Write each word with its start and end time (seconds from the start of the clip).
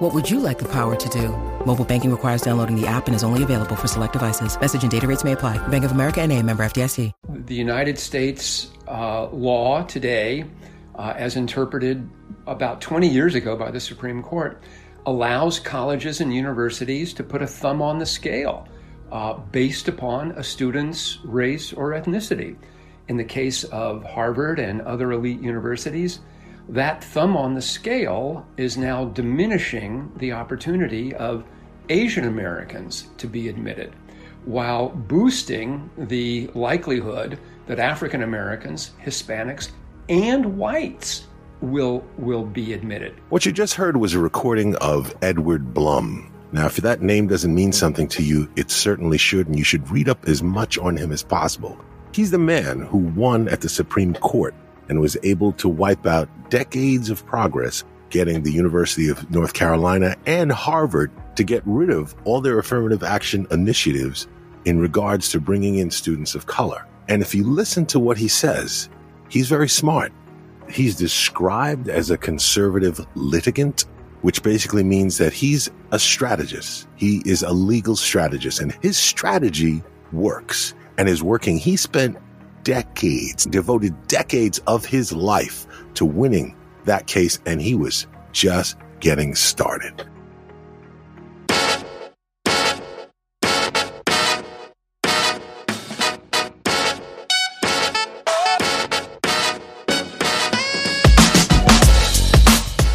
What 0.00 0.14
would 0.14 0.30
you 0.30 0.40
like 0.40 0.58
the 0.58 0.64
power 0.64 0.96
to 0.96 1.08
do? 1.10 1.28
Mobile 1.66 1.84
banking 1.84 2.10
requires 2.10 2.40
downloading 2.40 2.74
the 2.74 2.86
app 2.86 3.06
and 3.06 3.14
is 3.14 3.22
only 3.22 3.42
available 3.42 3.76
for 3.76 3.86
select 3.86 4.14
devices. 4.14 4.58
Message 4.58 4.80
and 4.80 4.90
data 4.90 5.06
rates 5.06 5.24
may 5.24 5.32
apply. 5.32 5.58
Bank 5.68 5.84
of 5.84 5.92
America 5.92 6.22
and 6.22 6.32
a 6.32 6.42
member 6.42 6.64
FDIC. 6.64 7.12
The 7.28 7.54
United 7.54 7.98
States 7.98 8.70
uh, 8.88 9.26
law 9.26 9.82
today, 9.82 10.46
uh, 10.94 11.12
as 11.14 11.36
interpreted 11.36 12.08
about 12.46 12.80
20 12.80 13.10
years 13.10 13.34
ago 13.34 13.58
by 13.58 13.70
the 13.70 13.78
Supreme 13.78 14.22
Court, 14.22 14.62
allows 15.04 15.60
colleges 15.60 16.22
and 16.22 16.34
universities 16.34 17.12
to 17.12 17.22
put 17.22 17.42
a 17.42 17.46
thumb 17.46 17.82
on 17.82 17.98
the 17.98 18.06
scale 18.06 18.66
uh, 19.12 19.34
based 19.34 19.86
upon 19.86 20.30
a 20.30 20.42
student's 20.42 21.18
race 21.24 21.74
or 21.74 21.90
ethnicity. 21.90 22.56
In 23.08 23.18
the 23.18 23.24
case 23.24 23.64
of 23.64 24.02
Harvard 24.04 24.60
and 24.60 24.80
other 24.80 25.12
elite 25.12 25.42
universities, 25.42 26.20
that 26.70 27.02
thumb 27.02 27.36
on 27.36 27.54
the 27.54 27.62
scale 27.62 28.46
is 28.56 28.76
now 28.76 29.06
diminishing 29.06 30.10
the 30.16 30.32
opportunity 30.32 31.12
of 31.14 31.44
Asian 31.88 32.24
Americans 32.24 33.10
to 33.18 33.26
be 33.26 33.48
admitted, 33.48 33.92
while 34.44 34.90
boosting 34.90 35.90
the 35.98 36.48
likelihood 36.54 37.38
that 37.66 37.80
African 37.80 38.22
Americans, 38.22 38.92
Hispanics, 39.02 39.70
and 40.08 40.56
whites 40.56 41.26
will 41.60 42.04
will 42.16 42.44
be 42.44 42.72
admitted. 42.72 43.14
What 43.30 43.44
you 43.44 43.52
just 43.52 43.74
heard 43.74 43.96
was 43.96 44.14
a 44.14 44.20
recording 44.20 44.76
of 44.76 45.14
Edward 45.22 45.74
Blum. 45.74 46.32
Now, 46.52 46.66
if 46.66 46.76
that 46.76 47.02
name 47.02 47.26
doesn't 47.26 47.54
mean 47.54 47.72
something 47.72 48.08
to 48.08 48.22
you, 48.22 48.48
it 48.56 48.70
certainly 48.70 49.18
should, 49.18 49.46
and 49.48 49.58
you 49.58 49.64
should 49.64 49.88
read 49.90 50.08
up 50.08 50.26
as 50.28 50.42
much 50.42 50.78
on 50.78 50.96
him 50.96 51.12
as 51.12 51.22
possible. 51.22 51.78
He's 52.12 52.30
the 52.30 52.38
man 52.38 52.80
who 52.80 52.98
won 52.98 53.48
at 53.48 53.60
the 53.60 53.68
Supreme 53.68 54.14
Court 54.14 54.54
and 54.90 55.00
was 55.00 55.16
able 55.22 55.52
to 55.52 55.68
wipe 55.68 56.04
out 56.04 56.28
decades 56.50 57.08
of 57.08 57.24
progress 57.24 57.84
getting 58.10 58.42
the 58.42 58.52
University 58.52 59.08
of 59.08 59.30
North 59.30 59.54
Carolina 59.54 60.16
and 60.26 60.50
Harvard 60.50 61.12
to 61.36 61.44
get 61.44 61.62
rid 61.64 61.90
of 61.90 62.14
all 62.24 62.40
their 62.40 62.58
affirmative 62.58 63.04
action 63.04 63.46
initiatives 63.52 64.26
in 64.64 64.80
regards 64.80 65.30
to 65.30 65.40
bringing 65.40 65.76
in 65.76 65.90
students 65.90 66.34
of 66.34 66.46
color. 66.46 66.84
And 67.08 67.22
if 67.22 67.34
you 67.34 67.44
listen 67.44 67.86
to 67.86 68.00
what 68.00 68.18
he 68.18 68.28
says, 68.28 68.90
he's 69.28 69.48
very 69.48 69.68
smart. 69.68 70.12
He's 70.68 70.96
described 70.96 71.88
as 71.88 72.10
a 72.10 72.18
conservative 72.18 73.06
litigant, 73.14 73.86
which 74.22 74.42
basically 74.42 74.84
means 74.84 75.18
that 75.18 75.32
he's 75.32 75.70
a 75.92 75.98
strategist. 75.98 76.88
He 76.96 77.22
is 77.24 77.42
a 77.42 77.52
legal 77.52 77.96
strategist 77.96 78.60
and 78.60 78.72
his 78.82 78.98
strategy 78.98 79.82
works 80.12 80.74
and 80.98 81.08
is 81.08 81.22
working. 81.22 81.58
He 81.58 81.76
spent 81.76 82.18
decades, 82.62 83.46
devoted 83.46 84.06
decades 84.06 84.58
of 84.66 84.84
his 84.84 85.12
life 85.12 85.66
to 85.94 86.04
winning 86.04 86.56
that 86.84 87.06
case, 87.06 87.40
and 87.46 87.60
he 87.60 87.74
was 87.74 88.06
just 88.32 88.76
getting 89.00 89.34
started. 89.34 90.06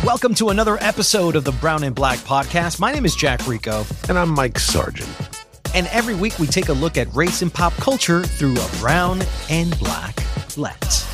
Welcome 0.03 0.36
to 0.36 0.49
another 0.49 0.77
episode 0.81 1.36
of 1.36 1.43
the 1.43 1.52
Brown 1.52 1.83
and 1.83 1.93
Black 1.93 2.20
podcast. 2.20 2.80
My 2.80 2.93
name 2.93 3.05
is 3.05 3.15
Jack 3.15 3.45
Rico. 3.47 3.86
And 4.08 4.17
I'm 4.17 4.30
Mike 4.30 4.58
Sargent. 4.58 5.34
And 5.75 5.87
every 5.87 6.15
week 6.15 6.39
we 6.39 6.47
take 6.47 6.69
a 6.69 6.73
look 6.73 6.97
at 6.97 7.13
race 7.13 7.41
and 7.41 7.53
pop 7.53 7.73
culture 7.73 8.23
through 8.23 8.55
a 8.55 8.69
brown 8.80 9.21
and 9.49 9.77
black 9.77 10.15
lens. 10.58 11.05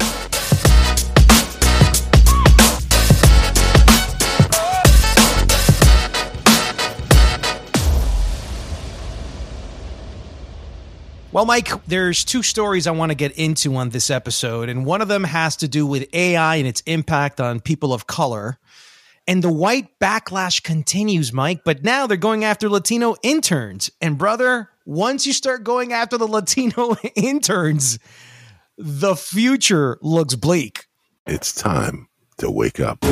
Well, 11.31 11.45
Mike, 11.45 11.71
there's 11.87 12.23
two 12.23 12.43
stories 12.43 12.85
I 12.85 12.91
want 12.91 13.09
to 13.09 13.15
get 13.15 13.31
into 13.31 13.75
on 13.77 13.89
this 13.89 14.11
episode, 14.11 14.69
and 14.69 14.85
one 14.85 15.01
of 15.01 15.07
them 15.07 15.23
has 15.23 15.55
to 15.55 15.67
do 15.67 15.87
with 15.87 16.13
AI 16.13 16.57
and 16.57 16.67
its 16.67 16.81
impact 16.81 17.41
on 17.41 17.61
people 17.61 17.95
of 17.95 18.05
color. 18.05 18.59
And 19.31 19.41
the 19.41 19.49
white 19.49 19.97
backlash 19.97 20.61
continues, 20.61 21.31
Mike, 21.31 21.61
but 21.63 21.85
now 21.85 22.05
they're 22.05 22.17
going 22.17 22.43
after 22.43 22.67
Latino 22.67 23.15
interns. 23.23 23.89
And 24.01 24.17
brother, 24.17 24.71
once 24.85 25.25
you 25.25 25.31
start 25.31 25.63
going 25.63 25.93
after 25.93 26.17
the 26.17 26.27
Latino 26.27 26.97
interns, 27.15 27.97
the 28.77 29.15
future 29.15 29.97
looks 30.01 30.35
bleak. 30.35 30.87
It's 31.25 31.53
time 31.53 32.09
to 32.39 32.51
wake 32.51 32.81
up. 32.81 33.05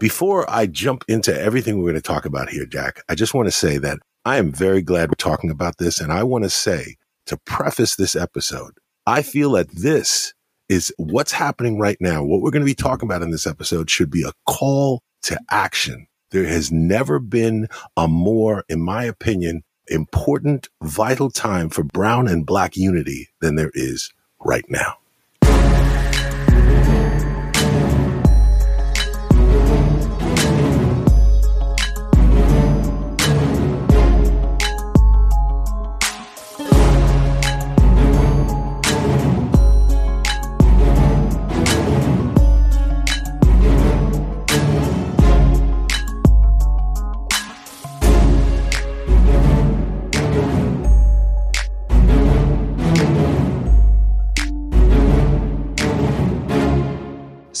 Before 0.00 0.50
I 0.50 0.64
jump 0.64 1.04
into 1.08 1.38
everything 1.38 1.76
we're 1.76 1.90
going 1.90 1.94
to 1.94 2.00
talk 2.00 2.24
about 2.24 2.48
here, 2.48 2.64
Jack, 2.64 3.02
I 3.10 3.14
just 3.14 3.34
want 3.34 3.48
to 3.48 3.52
say 3.52 3.76
that 3.76 3.98
I 4.24 4.38
am 4.38 4.50
very 4.50 4.80
glad 4.80 5.10
we're 5.10 5.14
talking 5.16 5.50
about 5.50 5.76
this. 5.76 6.00
And 6.00 6.10
I 6.10 6.22
want 6.22 6.44
to 6.44 6.50
say, 6.50 6.96
to 7.26 7.36
preface 7.36 7.96
this 7.96 8.16
episode, 8.16 8.78
I 9.06 9.20
feel 9.20 9.50
that 9.52 9.68
this 9.70 10.32
is 10.70 10.90
what's 10.96 11.32
happening 11.32 11.78
right 11.78 11.98
now. 12.00 12.24
What 12.24 12.40
we're 12.40 12.50
going 12.50 12.62
to 12.62 12.66
be 12.66 12.74
talking 12.74 13.06
about 13.06 13.20
in 13.20 13.30
this 13.30 13.46
episode 13.46 13.90
should 13.90 14.10
be 14.10 14.22
a 14.22 14.32
call 14.46 15.02
to 15.24 15.38
action. 15.50 16.06
There 16.30 16.46
has 16.46 16.72
never 16.72 17.18
been 17.18 17.68
a 17.94 18.08
more, 18.08 18.64
in 18.70 18.80
my 18.80 19.04
opinion, 19.04 19.64
important, 19.88 20.70
vital 20.82 21.28
time 21.30 21.68
for 21.68 21.84
brown 21.84 22.26
and 22.26 22.46
black 22.46 22.74
unity 22.74 23.28
than 23.42 23.56
there 23.56 23.72
is 23.74 24.10
right 24.42 24.64
now. 24.70 24.99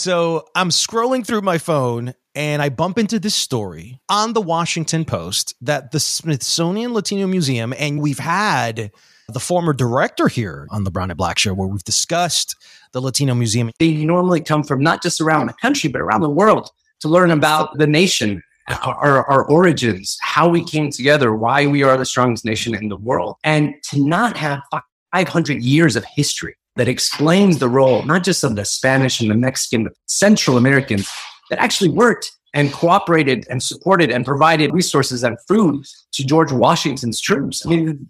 So 0.00 0.46
I'm 0.54 0.70
scrolling 0.70 1.26
through 1.26 1.42
my 1.42 1.58
phone 1.58 2.14
and 2.34 2.62
I 2.62 2.70
bump 2.70 2.96
into 2.96 3.20
this 3.20 3.34
story 3.34 4.00
on 4.08 4.32
the 4.32 4.40
Washington 4.40 5.04
Post 5.04 5.54
that 5.60 5.90
the 5.90 6.00
Smithsonian 6.00 6.94
Latino 6.94 7.26
Museum, 7.26 7.74
and 7.78 8.00
we've 8.00 8.18
had 8.18 8.92
the 9.28 9.40
former 9.40 9.74
director 9.74 10.26
here 10.26 10.66
on 10.70 10.84
the 10.84 10.90
Brown 10.90 11.10
and 11.10 11.18
Black 11.18 11.38
Show 11.38 11.52
where 11.52 11.68
we've 11.68 11.84
discussed 11.84 12.56
the 12.92 13.02
Latino 13.02 13.34
Museum. 13.34 13.72
They 13.78 13.92
normally 13.92 14.40
come 14.40 14.62
from 14.62 14.82
not 14.82 15.02
just 15.02 15.20
around 15.20 15.48
the 15.48 15.54
country, 15.60 15.90
but 15.90 16.00
around 16.00 16.22
the 16.22 16.30
world 16.30 16.70
to 17.00 17.08
learn 17.08 17.30
about 17.30 17.76
the 17.76 17.86
nation, 17.86 18.42
our, 18.82 19.26
our 19.26 19.44
origins, 19.44 20.16
how 20.22 20.48
we 20.48 20.64
came 20.64 20.90
together, 20.90 21.34
why 21.34 21.66
we 21.66 21.82
are 21.82 21.98
the 21.98 22.06
strongest 22.06 22.46
nation 22.46 22.74
in 22.74 22.88
the 22.88 22.96
world. 22.96 23.36
And 23.44 23.74
to 23.90 24.02
not 24.02 24.38
have 24.38 24.62
500 25.12 25.62
years 25.62 25.94
of 25.94 26.06
history 26.06 26.56
that 26.76 26.88
explains 26.88 27.58
the 27.58 27.68
role, 27.68 28.02
not 28.04 28.24
just 28.24 28.44
of 28.44 28.56
the 28.56 28.64
Spanish 28.64 29.20
and 29.20 29.30
the 29.30 29.34
Mexican, 29.34 29.84
but 29.84 29.92
Central 30.06 30.56
Americans 30.56 31.10
that 31.50 31.58
actually 31.58 31.90
worked 31.90 32.32
and 32.54 32.72
cooperated 32.72 33.46
and 33.50 33.62
supported 33.62 34.10
and 34.10 34.24
provided 34.24 34.72
resources 34.72 35.22
and 35.22 35.36
food 35.46 35.84
to 36.12 36.24
George 36.24 36.52
Washington's 36.52 37.20
troops. 37.20 37.64
I 37.64 37.70
mean, 37.70 38.08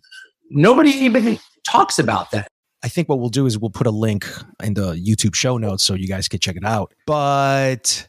nobody 0.51 0.91
even 0.91 1.39
talks 1.65 1.99
about 1.99 2.31
that. 2.31 2.49
I 2.83 2.89
think 2.89 3.09
what 3.09 3.19
we'll 3.19 3.29
do 3.29 3.45
is 3.47 3.59
we'll 3.59 3.71
put 3.71 3.87
a 3.87 3.91
link 3.91 4.27
in 4.63 4.75
the 4.75 4.95
YouTube 4.95 5.35
show 5.35 5.59
notes 5.59 5.85
so 5.85 5.95
you 5.95 6.09
guys 6.09 6.29
can 6.29 6.41
check 6.41 6.57
it 6.57 6.65
out. 6.65 6.95
But 7.07 8.09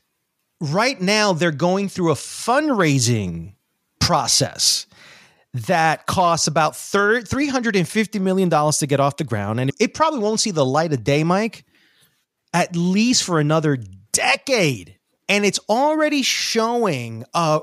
right 0.61 0.99
now, 1.01 1.33
they're 1.33 1.51
going 1.51 1.89
through 1.89 2.11
a 2.11 2.15
fundraising 2.15 3.55
process 3.99 4.87
that 5.53 6.05
costs 6.05 6.47
about 6.47 6.75
thir- 6.75 7.21
$350 7.21 8.21
million 8.21 8.49
to 8.49 8.87
get 8.87 8.99
off 8.99 9.17
the 9.17 9.23
ground. 9.23 9.59
And 9.59 9.71
it 9.79 9.93
probably 9.93 10.19
won't 10.19 10.39
see 10.39 10.51
the 10.51 10.65
light 10.65 10.93
of 10.93 11.03
day, 11.03 11.23
Mike, 11.23 11.65
at 12.53 12.75
least 12.75 13.23
for 13.23 13.39
another 13.39 13.77
decade. 14.13 14.97
And 15.27 15.45
it's 15.45 15.59
already 15.69 16.23
showing 16.23 17.25
a 17.33 17.61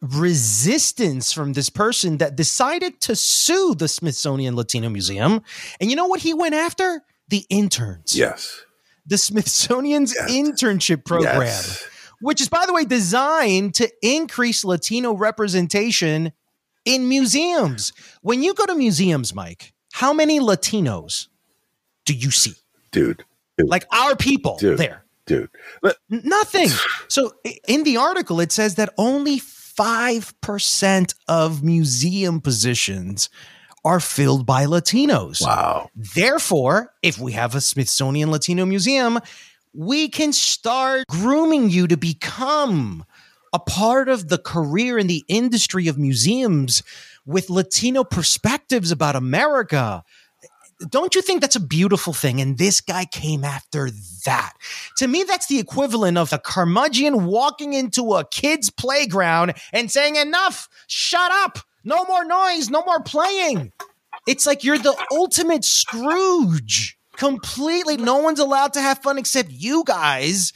resistance 0.00 1.32
from 1.32 1.52
this 1.52 1.70
person 1.70 2.18
that 2.18 2.36
decided 2.36 3.00
to 3.02 3.16
sue 3.16 3.74
the 3.74 3.88
Smithsonian 3.88 4.54
Latino 4.54 4.88
Museum. 4.88 5.42
And 5.80 5.90
you 5.90 5.96
know 5.96 6.06
what 6.06 6.20
he 6.20 6.34
went 6.34 6.54
after? 6.54 7.02
The 7.28 7.44
interns. 7.48 8.16
Yes. 8.16 8.64
The 9.06 9.18
Smithsonian's 9.18 10.14
yes. 10.14 10.30
internship 10.30 11.04
program. 11.04 11.40
Yes. 11.40 11.86
Which 12.20 12.40
is, 12.40 12.48
by 12.48 12.66
the 12.66 12.72
way, 12.72 12.84
designed 12.84 13.74
to 13.76 13.88
increase 14.02 14.64
Latino 14.64 15.12
representation 15.12 16.32
in 16.88 17.08
museums. 17.08 17.92
When 18.22 18.42
you 18.42 18.54
go 18.54 18.64
to 18.66 18.74
museums, 18.74 19.34
Mike, 19.34 19.72
how 19.92 20.12
many 20.12 20.40
Latinos 20.40 21.28
do 22.06 22.14
you 22.14 22.30
see? 22.30 22.54
Dude. 22.90 23.24
dude 23.58 23.68
like 23.68 23.86
our 23.92 24.16
people 24.16 24.56
dude, 24.56 24.78
there. 24.78 25.04
Dude. 25.26 25.50
But, 25.82 25.98
Nothing. 26.08 26.70
So 27.08 27.34
in 27.68 27.84
the 27.84 27.98
article, 27.98 28.40
it 28.40 28.50
says 28.50 28.76
that 28.76 28.94
only 28.96 29.38
5% 29.38 31.14
of 31.28 31.62
museum 31.62 32.40
positions 32.40 33.28
are 33.84 34.00
filled 34.00 34.46
by 34.46 34.64
Latinos. 34.64 35.42
Wow. 35.42 35.90
Therefore, 35.94 36.94
if 37.02 37.18
we 37.18 37.32
have 37.32 37.54
a 37.54 37.60
Smithsonian 37.60 38.30
Latino 38.30 38.64
Museum, 38.64 39.20
we 39.74 40.08
can 40.08 40.32
start 40.32 41.06
grooming 41.08 41.68
you 41.68 41.86
to 41.86 41.96
become 41.98 43.04
a 43.52 43.58
part 43.58 44.08
of 44.08 44.28
the 44.28 44.38
career 44.38 44.98
in 44.98 45.06
the 45.06 45.24
industry 45.28 45.88
of 45.88 45.98
museums 45.98 46.82
with 47.24 47.50
Latino 47.50 48.04
perspectives 48.04 48.90
about 48.90 49.16
America. 49.16 50.02
Don't 50.88 51.14
you 51.14 51.22
think 51.22 51.40
that's 51.40 51.56
a 51.56 51.60
beautiful 51.60 52.12
thing? 52.12 52.40
And 52.40 52.56
this 52.56 52.80
guy 52.80 53.04
came 53.04 53.42
after 53.42 53.90
that. 54.24 54.52
To 54.98 55.08
me, 55.08 55.24
that's 55.24 55.46
the 55.46 55.58
equivalent 55.58 56.18
of 56.18 56.32
a 56.32 56.38
curmudgeon 56.38 57.26
walking 57.26 57.72
into 57.72 58.14
a 58.14 58.24
kid's 58.24 58.70
playground 58.70 59.54
and 59.72 59.90
saying, 59.90 60.16
Enough, 60.16 60.68
shut 60.86 61.32
up, 61.32 61.58
no 61.84 62.04
more 62.04 62.24
noise, 62.24 62.70
no 62.70 62.84
more 62.84 63.02
playing. 63.02 63.72
It's 64.26 64.46
like 64.46 64.62
you're 64.62 64.78
the 64.78 64.96
ultimate 65.10 65.64
Scrooge. 65.64 66.96
Completely, 67.16 67.96
no 67.96 68.18
one's 68.18 68.38
allowed 68.38 68.74
to 68.74 68.80
have 68.80 68.98
fun 68.98 69.18
except 69.18 69.50
you 69.50 69.82
guys. 69.84 70.52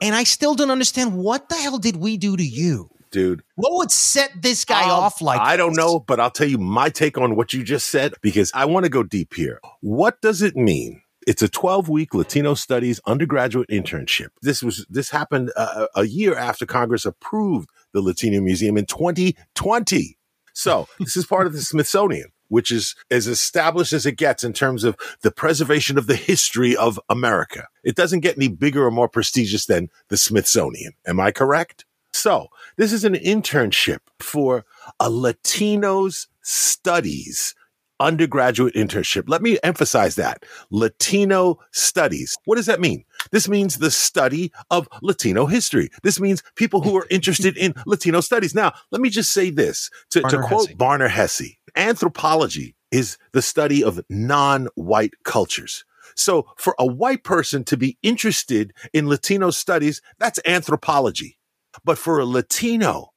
And 0.00 0.14
I 0.14 0.24
still 0.24 0.54
don't 0.54 0.70
understand 0.70 1.16
what 1.16 1.48
the 1.48 1.54
hell 1.54 1.78
did 1.78 1.96
we 1.96 2.16
do 2.16 2.36
to 2.36 2.42
you? 2.42 2.90
Dude. 3.10 3.42
What 3.54 3.76
would 3.76 3.92
set 3.92 4.30
this 4.42 4.64
guy 4.64 4.84
um, 4.84 4.90
off 4.90 5.22
like 5.22 5.40
I 5.40 5.56
don't 5.56 5.76
know, 5.76 6.00
but 6.00 6.18
I'll 6.18 6.32
tell 6.32 6.48
you 6.48 6.58
my 6.58 6.88
take 6.88 7.16
on 7.16 7.36
what 7.36 7.52
you 7.52 7.62
just 7.62 7.88
said 7.88 8.14
because 8.22 8.50
I 8.54 8.64
want 8.64 8.84
to 8.84 8.90
go 8.90 9.04
deep 9.04 9.34
here. 9.34 9.60
What 9.80 10.20
does 10.20 10.42
it 10.42 10.56
mean? 10.56 11.00
It's 11.26 11.40
a 11.40 11.48
12 11.48 11.88
week 11.88 12.12
Latino 12.12 12.54
studies 12.54 13.00
undergraduate 13.06 13.68
internship. 13.68 14.28
This 14.42 14.62
was, 14.62 14.84
this 14.90 15.10
happened 15.10 15.52
uh, 15.56 15.86
a 15.94 16.04
year 16.04 16.34
after 16.34 16.66
Congress 16.66 17.06
approved 17.06 17.70
the 17.92 18.02
Latino 18.02 18.40
Museum 18.40 18.76
in 18.76 18.84
2020. 18.86 20.18
So 20.52 20.88
this 20.98 21.16
is 21.16 21.24
part 21.24 21.46
of 21.46 21.52
the 21.52 21.60
Smithsonian 21.62 22.32
which 22.54 22.70
is 22.70 22.94
as 23.10 23.26
established 23.26 23.92
as 23.92 24.06
it 24.06 24.12
gets 24.12 24.44
in 24.44 24.52
terms 24.52 24.84
of 24.84 24.96
the 25.22 25.32
preservation 25.32 25.98
of 25.98 26.06
the 26.06 26.14
history 26.14 26.76
of 26.76 27.00
America. 27.08 27.66
It 27.82 27.96
doesn't 27.96 28.20
get 28.20 28.36
any 28.36 28.46
bigger 28.46 28.86
or 28.86 28.92
more 28.92 29.08
prestigious 29.08 29.66
than 29.66 29.90
the 30.08 30.16
Smithsonian. 30.16 30.92
Am 31.04 31.18
I 31.18 31.32
correct? 31.32 31.84
So 32.12 32.46
this 32.76 32.92
is 32.92 33.04
an 33.04 33.14
internship 33.14 33.98
for 34.20 34.64
a 35.00 35.10
Latinos 35.10 36.28
studies 36.42 37.56
undergraduate 38.00 38.74
internship. 38.74 39.24
Let 39.28 39.42
me 39.42 39.58
emphasize 39.62 40.16
that 40.16 40.44
Latino 40.70 41.58
studies. 41.72 42.36
What 42.44 42.56
does 42.56 42.66
that 42.66 42.80
mean? 42.80 43.04
This 43.30 43.48
means 43.48 43.78
the 43.78 43.90
study 43.90 44.52
of 44.70 44.88
Latino 45.02 45.46
history. 45.46 45.90
This 46.02 46.20
means 46.20 46.42
people 46.54 46.82
who 46.82 46.96
are 46.96 47.06
interested 47.10 47.56
in 47.56 47.74
Latino 47.86 48.20
studies. 48.20 48.54
Now, 48.54 48.72
let 48.90 49.00
me 49.00 49.10
just 49.10 49.32
say 49.32 49.50
this 49.50 49.90
to, 50.10 50.22
to 50.22 50.38
quote 50.42 50.68
Hesse. 50.68 50.76
Barnor 50.76 51.08
Hesse 51.08 51.56
anthropology 51.76 52.74
is 52.90 53.18
the 53.32 53.42
study 53.42 53.82
of 53.82 54.00
non-white 54.08 55.14
cultures. 55.24 55.84
So 56.16 56.46
for 56.56 56.76
a 56.78 56.86
white 56.86 57.24
person 57.24 57.64
to 57.64 57.76
be 57.76 57.98
interested 58.02 58.72
in 58.92 59.08
Latino 59.08 59.50
studies, 59.50 60.00
that's 60.18 60.38
anthropology. 60.46 61.38
But 61.84 61.98
for 61.98 62.20
a 62.20 62.24
Latino 62.24 63.10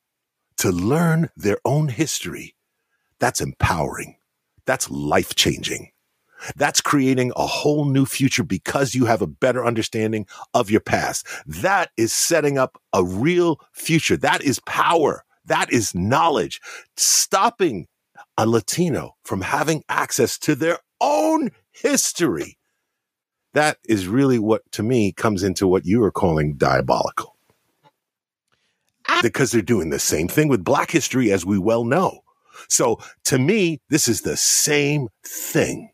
to 0.58 0.72
learn 0.72 1.30
their 1.38 1.60
own 1.64 1.90
history, 1.90 2.56
that's 3.20 3.42
empowering. 3.42 4.18
That's 4.66 4.90
life 4.90 5.36
changing. 5.36 5.92
That's 6.56 6.82
creating 6.82 7.32
a 7.36 7.48
whole 7.48 7.86
new 7.86 8.06
future 8.06 8.44
because 8.44 8.94
you 8.94 9.06
have 9.06 9.22
a 9.22 9.28
better 9.28 9.66
understanding 9.66 10.28
of 10.54 10.70
your 10.70 10.82
past. 10.82 11.26
That 11.46 11.90
is 11.98 12.14
setting 12.14 12.58
up 12.58 12.80
a 12.94 13.04
real 13.04 13.60
future. 13.74 14.18
That 14.18 14.44
is 14.44 14.60
power. 14.60 15.24
That 15.46 15.72
is 15.72 15.96
knowledge. 15.96 16.62
Stopping 16.96 17.88
a 18.38 18.46
Latino 18.46 19.16
from 19.24 19.42
having 19.42 19.84
access 19.90 20.38
to 20.40 20.56
their 20.56 20.80
own 21.02 21.52
history. 21.72 22.58
That 23.54 23.78
is 23.88 24.08
really 24.08 24.40
what, 24.40 24.62
to 24.74 24.84
me, 24.84 25.12
comes 25.12 25.44
into 25.44 25.68
what 25.68 25.86
you 25.86 26.04
are 26.04 26.12
calling 26.12 26.56
diabolical. 26.58 27.36
Ah. 29.08 29.20
Because 29.24 29.52
they're 29.52 29.62
doing 29.62 29.90
the 29.90 30.00
same 30.00 30.28
thing 30.28 30.48
with 30.48 30.64
Black 30.64 30.92
history, 30.92 31.32
as 31.32 31.46
we 31.46 31.58
well 31.58 31.84
know. 31.84 32.20
So 32.70 33.00
to 33.26 33.40
me, 33.40 33.80
this 33.90 34.08
is 34.08 34.22
the 34.22 34.38
same 34.38 35.08
thing. 35.24 35.92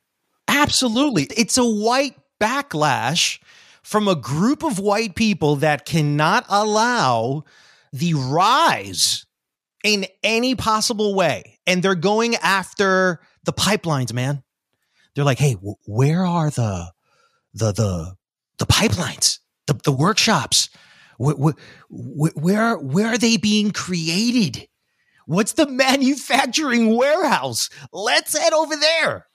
Absolutely. 0.47 1.27
It's 1.37 1.57
a 1.57 1.65
white 1.65 2.15
backlash 2.41 3.39
from 3.81 4.07
a 4.07 4.15
group 4.15 4.63
of 4.63 4.79
white 4.79 5.15
people 5.15 5.57
that 5.57 5.85
cannot 5.85 6.45
allow 6.49 7.43
the 7.91 8.13
rise 8.13 9.25
in 9.83 10.05
any 10.23 10.55
possible 10.55 11.13
way. 11.13 11.59
And 11.67 11.83
they're 11.83 11.95
going 11.95 12.35
after 12.37 13.19
the 13.43 13.53
pipelines, 13.53 14.13
man. 14.13 14.43
They're 15.15 15.25
like, 15.25 15.39
hey, 15.39 15.53
w- 15.53 15.75
where 15.85 16.25
are 16.25 16.49
the 16.49 16.91
the 17.53 17.71
the 17.71 18.15
the 18.57 18.65
pipelines, 18.65 19.39
the 19.67 19.73
the 19.75 19.91
workshops? 19.91 20.69
Where, 21.17 21.53
where 21.89 22.77
where 22.77 23.07
are 23.07 23.17
they 23.17 23.37
being 23.37 23.71
created? 23.71 24.67
What's 25.25 25.53
the 25.53 25.67
manufacturing 25.67 26.97
warehouse? 26.97 27.69
Let's 27.91 28.37
head 28.37 28.53
over 28.53 28.75
there. 28.75 29.27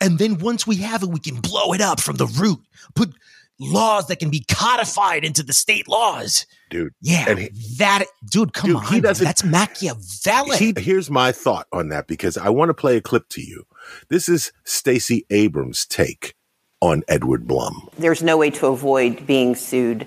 And 0.00 0.18
then 0.18 0.38
once 0.38 0.66
we 0.66 0.76
have 0.76 1.02
it, 1.02 1.08
we 1.08 1.18
can 1.18 1.36
blow 1.36 1.72
it 1.72 1.80
up 1.80 2.00
from 2.00 2.16
the 2.16 2.26
root. 2.26 2.60
Put 2.94 3.14
laws 3.58 4.08
that 4.08 4.18
can 4.18 4.30
be 4.30 4.44
codified 4.48 5.24
into 5.24 5.42
the 5.42 5.52
state 5.52 5.88
laws. 5.88 6.46
Dude. 6.74 6.92
Yeah. 7.00 7.36
He, 7.36 7.50
that 7.76 8.06
dude, 8.28 8.52
come 8.52 8.70
dude, 8.70 8.76
on. 8.78 8.86
He 8.86 9.00
doesn't, 9.00 9.24
that's 9.24 9.44
Machiavelli. 9.44 10.56
He, 10.56 10.74
here's 10.76 11.08
my 11.08 11.30
thought 11.30 11.68
on 11.72 11.88
that 11.90 12.08
because 12.08 12.36
I 12.36 12.48
want 12.48 12.70
to 12.70 12.74
play 12.74 12.96
a 12.96 13.00
clip 13.00 13.28
to 13.28 13.40
you. 13.40 13.64
This 14.08 14.28
is 14.28 14.52
Stacey 14.64 15.24
Abrams' 15.30 15.86
take 15.86 16.34
on 16.80 17.04
Edward 17.06 17.46
Blum. 17.46 17.88
There's 17.96 18.24
no 18.24 18.36
way 18.36 18.50
to 18.50 18.66
avoid 18.66 19.24
being 19.24 19.54
sued 19.54 20.04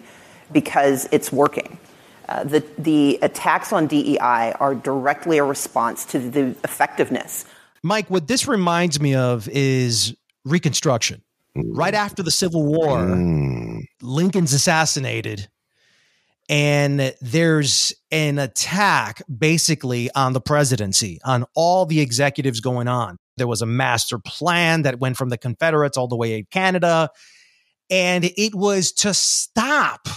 because 0.52 1.08
it's 1.14 1.32
working. 1.32 1.78
Uh, 2.28 2.44
the, 2.44 2.66
the 2.78 3.18
attacks 3.22 3.72
on 3.72 3.88
DEI 3.88 4.52
are 4.60 4.76
directly 4.76 5.38
a 5.38 5.46
response 5.46 6.04
to 6.08 6.20
the 6.20 6.48
effectiveness. 6.66 7.46
Mike, 7.82 8.10
what 8.10 8.28
this 8.28 8.46
reminds 8.46 9.00
me 9.00 9.16
of 9.16 9.48
is 9.48 10.14
Reconstruction 10.44 11.22
right 11.56 11.94
after 11.94 12.24
the 12.24 12.32
Civil 12.32 12.66
War, 12.66 12.98
mm. 13.00 13.86
Lincoln's 14.02 14.54
assassinated, 14.54 15.48
and 16.50 17.14
there's 17.22 17.94
an 18.12 18.40
attack 18.40 19.22
basically 19.36 20.10
on 20.16 20.34
the 20.34 20.42
presidency, 20.42 21.20
on 21.24 21.46
all 21.56 21.86
the 21.86 22.00
executives 22.00 22.60
going 22.60 22.88
on. 22.88 23.18
There 23.38 23.48
was 23.48 23.62
a 23.62 23.66
master 23.66 24.18
plan 24.20 24.84
that 24.84 25.00
went 25.00 25.18
from 25.18 25.30
the 25.30 25.38
Confederates 25.38 25.98
all 25.98 26.08
the 26.08 26.16
way 26.16 26.42
to 26.42 26.48
Canada, 26.50 27.10
and 27.90 28.26
it 28.26 28.56
was 28.56 28.92
to 28.94 29.14
stop 29.14 30.08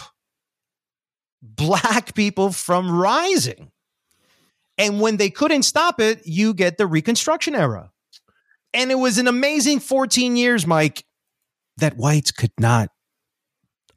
black 1.42 2.14
people 2.14 2.52
from 2.52 2.90
rising. 2.90 3.70
And 4.78 5.00
when 5.00 5.18
they 5.18 5.30
couldn't 5.30 5.64
stop 5.64 6.00
it, 6.00 6.26
you 6.26 6.54
get 6.54 6.78
the 6.78 6.86
Reconstruction 6.86 7.54
era. 7.54 7.90
And 8.72 8.90
it 8.90 8.94
was 8.94 9.18
an 9.18 9.26
amazing 9.26 9.80
14 9.80 10.36
years, 10.36 10.66
Mike 10.66 11.04
that 11.80 11.96
whites 11.96 12.30
could 12.30 12.52
not 12.58 12.90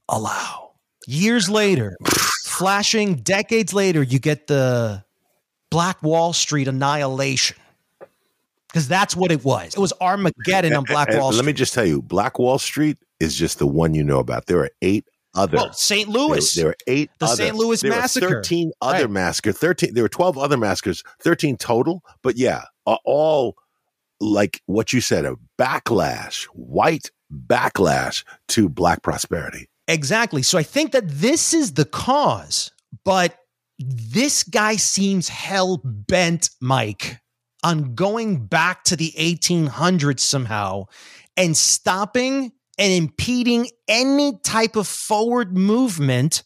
allow. 0.10 0.63
Years 1.08 1.50
later, 1.50 1.98
flashing 2.46 3.16
decades 3.16 3.74
later, 3.74 4.02
you 4.04 4.20
get 4.20 4.48
the 4.48 5.04
Black 5.70 6.02
Wall 6.04 6.34
Street 6.34 6.68
annihilation. 6.68 7.58
Because 8.68 8.88
that's 8.88 9.16
what 9.16 9.32
it 9.32 9.44
was. 9.46 9.76
It 9.76 9.80
was 9.80 9.94
Armageddon 10.02 10.74
on 10.74 10.84
Black 10.84 11.10
Wall 11.10 11.32
Street. 11.32 11.38
Let 11.38 11.46
me 11.46 11.54
just 11.54 11.74
tell 11.76 11.86
you, 11.86 12.02
Black 12.02 12.40
Wall 12.40 12.58
Street 12.58 12.98
is 13.20 13.36
just 13.36 13.60
the 13.60 13.68
one 13.68 13.94
you 13.94 14.04
know 14.04 14.18
about. 14.20 14.48
There 14.48 14.60
are 14.60 14.72
eight 14.82 15.06
other. 15.36 15.58
Oh, 15.60 15.64
well, 15.66 15.74
St. 15.74 16.10
Louis. 16.10 16.56
There, 16.56 16.64
there 16.64 16.70
were 16.70 16.76
eight. 16.88 17.12
The 17.20 17.26
other, 17.26 17.36
St. 17.36 17.56
Louis 17.56 17.84
massacre. 17.84 18.28
Thirteen 18.28 18.72
other 18.82 19.04
Right. 19.04 19.10
massacre. 19.12 19.52
Thirteen. 19.52 19.94
There 19.94 20.04
were 20.04 20.10
twelve 20.10 20.38
other 20.40 20.58
massacres. 20.58 21.04
Thirteen 21.20 21.56
total. 21.56 22.04
But 22.24 22.38
yeah, 22.38 22.64
all 22.86 23.56
like 24.20 24.62
what 24.66 24.94
you 24.94 25.02
said, 25.02 25.26
a 25.26 25.36
backlash, 25.60 26.46
white 26.54 27.12
backlash 27.32 28.24
to 28.50 28.70
black 28.70 29.04
prosperity. 29.04 29.70
Exactly. 29.88 30.44
So 30.44 30.58
I 30.58 30.64
think 30.64 30.92
that 30.92 31.08
this 31.08 31.54
is 31.54 31.74
the 31.74 31.86
cause, 31.86 32.72
but 33.04 33.38
this 33.80 34.44
guy 34.44 34.76
seems 34.78 35.30
hell 35.30 35.82
bent, 35.84 36.50
Mike, 36.62 37.20
on 37.64 37.96
going 37.96 38.46
back 38.46 38.84
to 38.86 38.96
the 38.96 39.12
1800s 39.18 40.20
somehow 40.20 40.86
and 41.36 41.58
stopping 41.58 42.52
and 42.78 42.94
impeding 42.94 43.68
any 43.88 44.40
type 44.44 44.76
of 44.76 44.88
forward 44.88 45.58
movement 45.58 46.44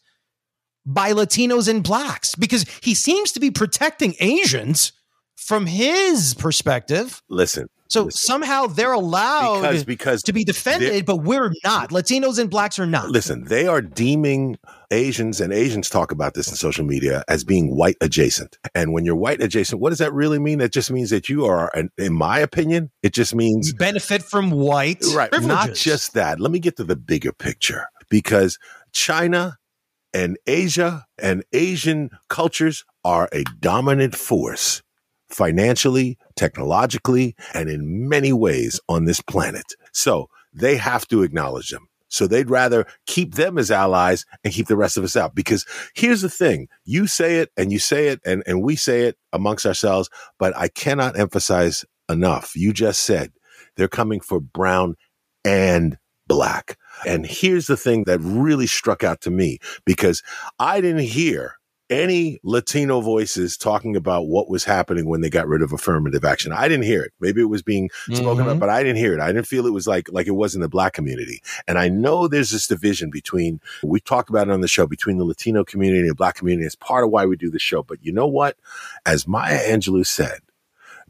by 0.84 1.12
Latinos 1.12 1.68
and 1.68 1.82
blacks 1.82 2.34
because 2.34 2.64
he 2.82 2.94
seems 2.94 3.32
to 3.32 3.40
be 3.40 3.50
protecting 3.50 4.14
Asians 4.20 4.92
from 5.36 5.66
his 5.66 6.34
perspective. 6.34 7.22
Listen, 7.28 7.68
So 7.88 8.10
somehow 8.10 8.66
they're 8.66 8.92
allowed 8.92 9.62
because 9.62 9.84
because 9.84 10.22
to 10.24 10.32
be 10.32 10.44
defended, 10.44 11.06
but 11.06 11.16
we're 11.16 11.52
not. 11.64 11.90
Latinos 11.90 12.38
and 12.38 12.50
blacks 12.50 12.78
are 12.78 12.86
not. 12.86 13.08
Listen, 13.08 13.44
they 13.44 13.66
are 13.66 13.80
deeming 13.80 14.58
Asians, 14.90 15.40
and 15.40 15.52
Asians 15.52 15.88
talk 15.88 16.12
about 16.12 16.34
this 16.34 16.48
in 16.48 16.54
social 16.54 16.84
media 16.84 17.24
as 17.28 17.44
being 17.44 17.74
white 17.74 17.96
adjacent. 18.02 18.58
And 18.74 18.92
when 18.92 19.06
you're 19.06 19.16
white 19.16 19.40
adjacent, 19.40 19.80
what 19.80 19.88
does 19.90 19.98
that 19.98 20.12
really 20.12 20.38
mean? 20.38 20.60
It 20.60 20.72
just 20.72 20.90
means 20.90 21.08
that 21.10 21.30
you 21.30 21.46
are, 21.46 21.72
in 21.96 22.12
my 22.12 22.38
opinion, 22.40 22.90
it 23.02 23.14
just 23.14 23.34
means 23.34 23.72
benefit 23.72 24.22
from 24.22 24.50
white 24.50 25.02
right. 25.14 25.30
Not 25.40 25.74
just 25.74 26.12
that. 26.12 26.40
Let 26.40 26.50
me 26.50 26.58
get 26.58 26.76
to 26.76 26.84
the 26.84 26.96
bigger 26.96 27.32
picture 27.32 27.86
because 28.10 28.58
China 28.92 29.56
and 30.12 30.38
Asia 30.46 31.06
and 31.18 31.44
Asian 31.52 32.10
cultures 32.28 32.84
are 33.04 33.28
a 33.32 33.44
dominant 33.60 34.14
force 34.14 34.82
financially, 35.28 36.18
technologically, 36.36 37.34
and 37.54 37.68
in 37.68 38.08
many 38.08 38.32
ways 38.32 38.80
on 38.88 39.04
this 39.04 39.20
planet. 39.20 39.74
So 39.92 40.28
they 40.52 40.76
have 40.76 41.06
to 41.08 41.22
acknowledge 41.22 41.70
them. 41.70 41.88
So 42.08 42.26
they'd 42.26 42.50
rather 42.50 42.86
keep 43.06 43.34
them 43.34 43.58
as 43.58 43.70
allies 43.70 44.24
and 44.42 44.52
keep 44.52 44.66
the 44.66 44.76
rest 44.76 44.96
of 44.96 45.04
us 45.04 45.16
out. 45.16 45.34
Because 45.34 45.66
here's 45.94 46.22
the 46.22 46.30
thing 46.30 46.68
you 46.84 47.06
say 47.06 47.36
it 47.36 47.50
and 47.56 47.70
you 47.70 47.78
say 47.78 48.08
it 48.08 48.20
and, 48.24 48.42
and 48.46 48.62
we 48.62 48.76
say 48.76 49.02
it 49.02 49.16
amongst 49.32 49.66
ourselves, 49.66 50.08
but 50.38 50.56
I 50.56 50.68
cannot 50.68 51.18
emphasize 51.18 51.84
enough. 52.08 52.56
You 52.56 52.72
just 52.72 53.02
said 53.02 53.32
they're 53.76 53.88
coming 53.88 54.20
for 54.20 54.40
brown 54.40 54.96
and 55.44 55.98
black. 56.26 56.78
And 57.06 57.26
here's 57.26 57.66
the 57.66 57.76
thing 57.76 58.04
that 58.04 58.20
really 58.20 58.66
struck 58.66 59.04
out 59.04 59.20
to 59.22 59.30
me 59.30 59.58
because 59.84 60.22
I 60.58 60.80
didn't 60.80 61.02
hear 61.02 61.56
any 61.90 62.38
Latino 62.42 63.00
voices 63.00 63.56
talking 63.56 63.96
about 63.96 64.26
what 64.28 64.48
was 64.50 64.64
happening 64.64 65.08
when 65.08 65.20
they 65.20 65.30
got 65.30 65.48
rid 65.48 65.62
of 65.62 65.72
affirmative 65.72 66.24
action. 66.24 66.52
I 66.52 66.68
didn't 66.68 66.84
hear 66.84 67.02
it. 67.02 67.12
Maybe 67.20 67.40
it 67.40 67.44
was 67.48 67.62
being 67.62 67.90
spoken 68.12 68.44
Mhm. 68.44 68.50
about, 68.50 68.58
but 68.60 68.68
I 68.68 68.82
didn't 68.82 68.98
hear 68.98 69.14
it. 69.14 69.20
I 69.20 69.28
didn't 69.32 69.46
feel 69.46 69.66
it 69.66 69.72
was 69.72 69.86
like 69.86 70.10
like 70.12 70.26
it 70.26 70.32
was 70.32 70.54
in 70.54 70.60
the 70.60 70.68
black 70.68 70.92
community. 70.92 71.42
And 71.66 71.78
I 71.78 71.88
know 71.88 72.28
there's 72.28 72.50
this 72.50 72.66
division 72.66 73.10
between 73.10 73.60
we 73.82 74.00
talked 74.00 74.28
about 74.30 74.48
it 74.48 74.52
on 74.52 74.60
the 74.60 74.68
show 74.68 74.86
between 74.86 75.18
the 75.18 75.24
Latino 75.24 75.64
community 75.64 76.00
and 76.00 76.10
the 76.10 76.14
black 76.14 76.34
community. 76.36 76.66
It's 76.66 76.74
part 76.74 77.04
of 77.04 77.10
why 77.10 77.26
we 77.26 77.36
do 77.36 77.50
the 77.50 77.58
show. 77.58 77.82
But 77.82 77.98
you 78.02 78.12
know 78.12 78.26
what? 78.26 78.56
As 79.06 79.26
Maya 79.26 79.58
Angelou 79.58 80.06
said, 80.06 80.40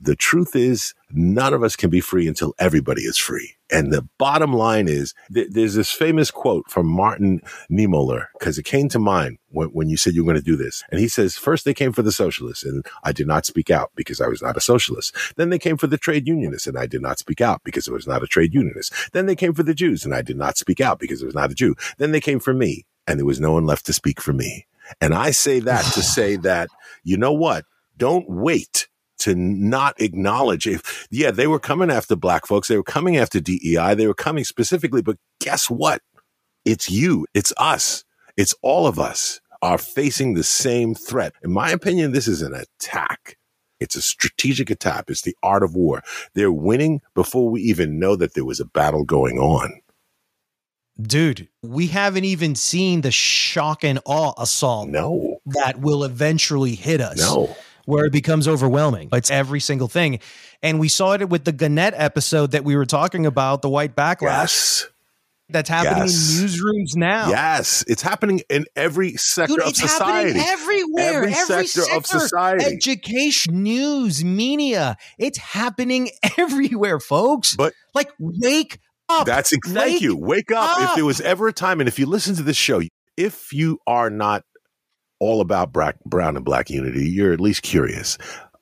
the 0.00 0.16
truth 0.16 0.54
is 0.54 0.94
none 1.10 1.54
of 1.54 1.62
us 1.62 1.76
can 1.76 1.90
be 1.90 2.00
free 2.00 2.28
until 2.28 2.54
everybody 2.58 3.02
is 3.02 3.18
free. 3.18 3.54
And 3.70 3.92
the 3.92 4.08
bottom 4.18 4.52
line 4.52 4.88
is 4.88 5.14
th- 5.32 5.48
there's 5.50 5.74
this 5.74 5.90
famous 5.90 6.30
quote 6.30 6.70
from 6.70 6.86
Martin 6.86 7.42
Niemöller 7.70 8.26
because 8.38 8.58
it 8.58 8.64
came 8.64 8.88
to 8.90 8.98
mind 8.98 9.38
when, 9.50 9.68
when 9.68 9.88
you 9.88 9.96
said 9.96 10.14
you 10.14 10.24
were 10.24 10.32
going 10.32 10.42
to 10.42 10.50
do 10.50 10.56
this. 10.56 10.84
And 10.90 11.00
he 11.00 11.08
says, 11.08 11.36
first 11.36 11.64
they 11.64 11.74
came 11.74 11.92
for 11.92 12.02
the 12.02 12.12
socialists 12.12 12.64
and 12.64 12.86
I 13.04 13.12
did 13.12 13.26
not 13.26 13.44
speak 13.44 13.70
out 13.70 13.90
because 13.94 14.20
I 14.20 14.28
was 14.28 14.42
not 14.42 14.56
a 14.56 14.60
socialist. 14.60 15.14
Then 15.36 15.50
they 15.50 15.58
came 15.58 15.76
for 15.76 15.86
the 15.86 15.98
trade 15.98 16.26
unionists 16.26 16.66
and 16.66 16.78
I 16.78 16.86
did 16.86 17.02
not 17.02 17.18
speak 17.18 17.40
out 17.40 17.62
because 17.64 17.88
I 17.88 17.92
was 17.92 18.06
not 18.06 18.22
a 18.22 18.26
trade 18.26 18.54
unionist. 18.54 18.92
Then 19.12 19.26
they 19.26 19.36
came 19.36 19.54
for 19.54 19.62
the 19.62 19.74
Jews 19.74 20.04
and 20.04 20.14
I 20.14 20.22
did 20.22 20.36
not 20.36 20.56
speak 20.56 20.80
out 20.80 20.98
because 20.98 21.22
I 21.22 21.26
was 21.26 21.34
not 21.34 21.50
a 21.50 21.54
Jew. 21.54 21.74
Then 21.98 22.12
they 22.12 22.20
came 22.20 22.40
for 22.40 22.54
me 22.54 22.86
and 23.06 23.18
there 23.18 23.26
was 23.26 23.40
no 23.40 23.52
one 23.52 23.66
left 23.66 23.86
to 23.86 23.92
speak 23.92 24.20
for 24.20 24.32
me. 24.32 24.66
And 25.00 25.12
I 25.12 25.32
say 25.32 25.60
that 25.60 25.84
to 25.92 26.02
say 26.02 26.36
that, 26.36 26.70
you 27.04 27.18
know 27.18 27.32
what? 27.32 27.64
Don't 27.98 28.28
wait 28.28 28.88
to 29.18 29.34
not 29.34 30.00
acknowledge 30.00 30.66
if 30.66 31.06
yeah 31.10 31.30
they 31.30 31.46
were 31.46 31.58
coming 31.58 31.90
after 31.90 32.16
black 32.16 32.46
folks 32.46 32.68
they 32.68 32.76
were 32.76 32.82
coming 32.82 33.16
after 33.16 33.40
DEI 33.40 33.94
they 33.94 34.06
were 34.06 34.14
coming 34.14 34.44
specifically 34.44 35.02
but 35.02 35.18
guess 35.40 35.68
what? 35.68 36.02
It's 36.64 36.90
you 36.90 37.26
it's 37.34 37.52
us 37.56 38.04
it's 38.36 38.54
all 38.62 38.86
of 38.86 38.98
us 38.98 39.40
are 39.60 39.78
facing 39.78 40.34
the 40.34 40.44
same 40.44 40.94
threat. 40.94 41.32
In 41.42 41.52
my 41.52 41.70
opinion 41.70 42.12
this 42.12 42.28
is 42.28 42.42
an 42.42 42.54
attack. 42.54 43.36
It's 43.80 43.96
a 43.96 44.02
strategic 44.02 44.70
attack. 44.70 45.04
It's 45.08 45.22
the 45.22 45.36
art 45.42 45.62
of 45.62 45.74
war. 45.74 46.02
They're 46.34 46.52
winning 46.52 47.00
before 47.14 47.48
we 47.48 47.60
even 47.62 47.98
know 47.98 48.16
that 48.16 48.34
there 48.34 48.44
was 48.44 48.58
a 48.58 48.64
battle 48.64 49.04
going 49.04 49.38
on. 49.38 49.80
Dude, 51.00 51.48
we 51.62 51.86
haven't 51.86 52.24
even 52.24 52.56
seen 52.56 53.02
the 53.02 53.12
shock 53.12 53.84
and 53.84 54.00
awe 54.04 54.32
assault 54.36 54.88
no. 54.88 55.38
that 55.46 55.78
will 55.78 56.02
eventually 56.02 56.74
hit 56.74 57.00
us. 57.00 57.18
no 57.18 57.56
Where 57.88 58.04
it 58.04 58.12
becomes 58.12 58.46
overwhelming. 58.46 59.08
It's 59.12 59.30
every 59.30 59.60
single 59.60 59.88
thing. 59.88 60.18
And 60.62 60.78
we 60.78 60.88
saw 60.88 61.12
it 61.14 61.28
with 61.30 61.44
the 61.44 61.52
Gannett 61.52 61.94
episode 61.96 62.50
that 62.50 62.62
we 62.62 62.76
were 62.76 62.84
talking 62.84 63.24
about, 63.24 63.62
the 63.62 63.70
white 63.70 63.96
backlash 63.96 64.20
yes 64.22 64.86
that's 65.50 65.70
happening 65.70 66.02
Yes. 66.02 66.38
in 66.38 66.44
newsrooms 66.46 66.94
now. 66.94 67.30
yes 67.30 67.82
it's 67.88 68.02
happening 68.02 68.42
in 68.50 68.66
every 68.76 69.12
sector 69.16 69.54
Dude, 69.54 69.62
of 69.62 69.68
it's 69.70 69.80
society 69.80 70.38
happening 70.38 70.42
everywhere. 70.46 71.08
Every 71.24 71.32
Every, 71.32 71.66
sector 71.66 71.96
of 71.96 72.04
society. 72.04 72.66
Education, 72.66 73.62
news, 73.62 74.22
media. 74.22 74.98
It's 75.18 75.38
happening 75.38 76.10
everywhere, 76.38 77.00
folks. 77.00 77.56
But- 77.56 77.72
like, 77.94 78.10
wake 78.18 78.78
up. 79.08 79.24
That's 79.26 79.48
thank 79.64 79.74
Wake 79.94 80.02
you. 80.02 80.14
Wake 80.18 80.50
up. 80.52 80.90
If 80.90 80.96
there 80.96 81.06
was 81.06 81.22
ever 81.22 81.48
a 81.48 81.52
time, 81.54 81.80
and 81.80 81.88
if 81.88 81.98
you 81.98 82.04
listen 82.04 82.36
to 82.36 82.42
this 82.42 82.58
show, 82.58 82.82
if 83.16 83.50
you 83.54 83.78
are 83.86 84.10
not 84.10 84.44
all 85.20 85.40
about 85.40 85.72
brown 85.72 86.36
and 86.36 86.44
black 86.44 86.70
unity, 86.70 87.08
you're 87.08 87.32
at 87.32 87.40
least 87.40 87.62
curious. 87.62 88.18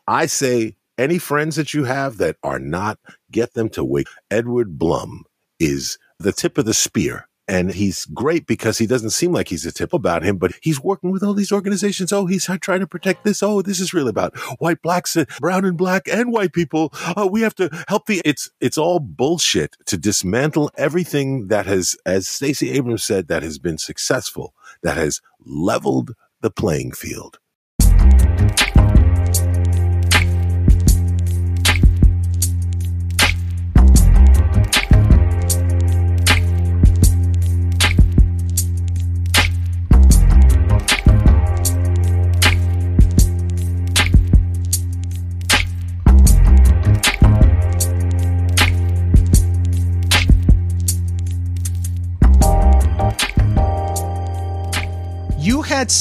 I 0.07 0.27
say 0.27 0.77
any 0.99 1.19
friends 1.19 1.57
that 1.57 1.75
you 1.75 1.85
have 1.85 2.19
that 2.19 2.37
are 2.43 2.59
not, 2.59 2.99
get 3.31 3.55
them 3.55 3.69
to 3.71 3.85
wake. 3.85 4.09
Edward 4.31 4.79
Blum 4.79 5.25
is 5.59 5.99
the 6.19 6.33
tip 6.33 6.59
of 6.59 6.65
the 6.65 6.75
spear. 6.75 7.29
And 7.49 7.71
he's 7.71 8.07
great 8.07 8.45
because 8.49 8.77
he 8.77 8.89
doesn't 8.89 9.11
seem 9.11 9.31
like 9.31 9.47
he's 9.47 9.65
a 9.65 9.71
tip 9.71 9.93
about 9.93 10.25
him, 10.25 10.37
but 10.37 10.51
he's 10.63 10.83
working 10.83 11.13
with 11.13 11.23
all 11.23 11.33
these 11.33 11.53
organizations. 11.53 12.13
Oh, 12.13 12.27
he's 12.27 12.51
trying 12.61 12.81
to 12.81 12.89
protect 12.89 13.23
this. 13.23 13.41
Oh, 13.41 13.63
this 13.63 13.79
is 13.79 13.95
really 13.95 14.11
about 14.11 14.37
white, 14.59 14.83
blacks, 14.83 15.17
brown 15.39 15.65
and 15.65 15.77
black 15.77 16.09
and 16.09 16.33
white 16.33 16.53
people. 16.53 16.93
Oh, 17.17 17.29
we 17.29 17.43
have 17.43 17.55
to 17.57 17.71
help 17.87 18.07
the, 18.07 18.21
it's, 18.25 18.51
it's 18.61 18.77
all 18.77 18.99
bullshit 18.99 19.77
to 19.87 19.97
dismantle 19.97 20.73
everything 20.77 21.47
that 21.47 21.67
has, 21.67 21.97
as 22.05 22.27
Stacey 22.27 22.73
Abrams 22.73 23.05
said, 23.05 23.29
that 23.29 23.45
has 23.45 23.61
been 23.61 23.79
successful, 23.79 24.53
that 24.83 24.97
has 24.97 25.21
leveled 25.45 26.17
the 26.47 26.51
playing 26.53 26.93
field. 26.93 27.41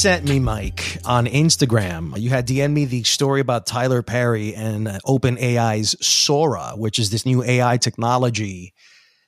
Sent 0.06 0.28
me, 0.28 0.38
Mike, 0.38 0.98
on 1.04 1.26
Instagram. 1.26 2.16
You 2.16 2.30
had 2.30 2.46
DM'd 2.46 2.72
me 2.72 2.84
the 2.84 3.02
story 3.02 3.40
about 3.40 3.66
Tyler 3.66 4.02
Perry 4.02 4.54
and 4.54 4.86
uh, 4.86 5.00
OpenAI's 5.04 5.96
Sora, 6.00 6.74
which 6.76 7.00
is 7.00 7.10
this 7.10 7.26
new 7.26 7.42
AI 7.42 7.76
technology 7.76 8.72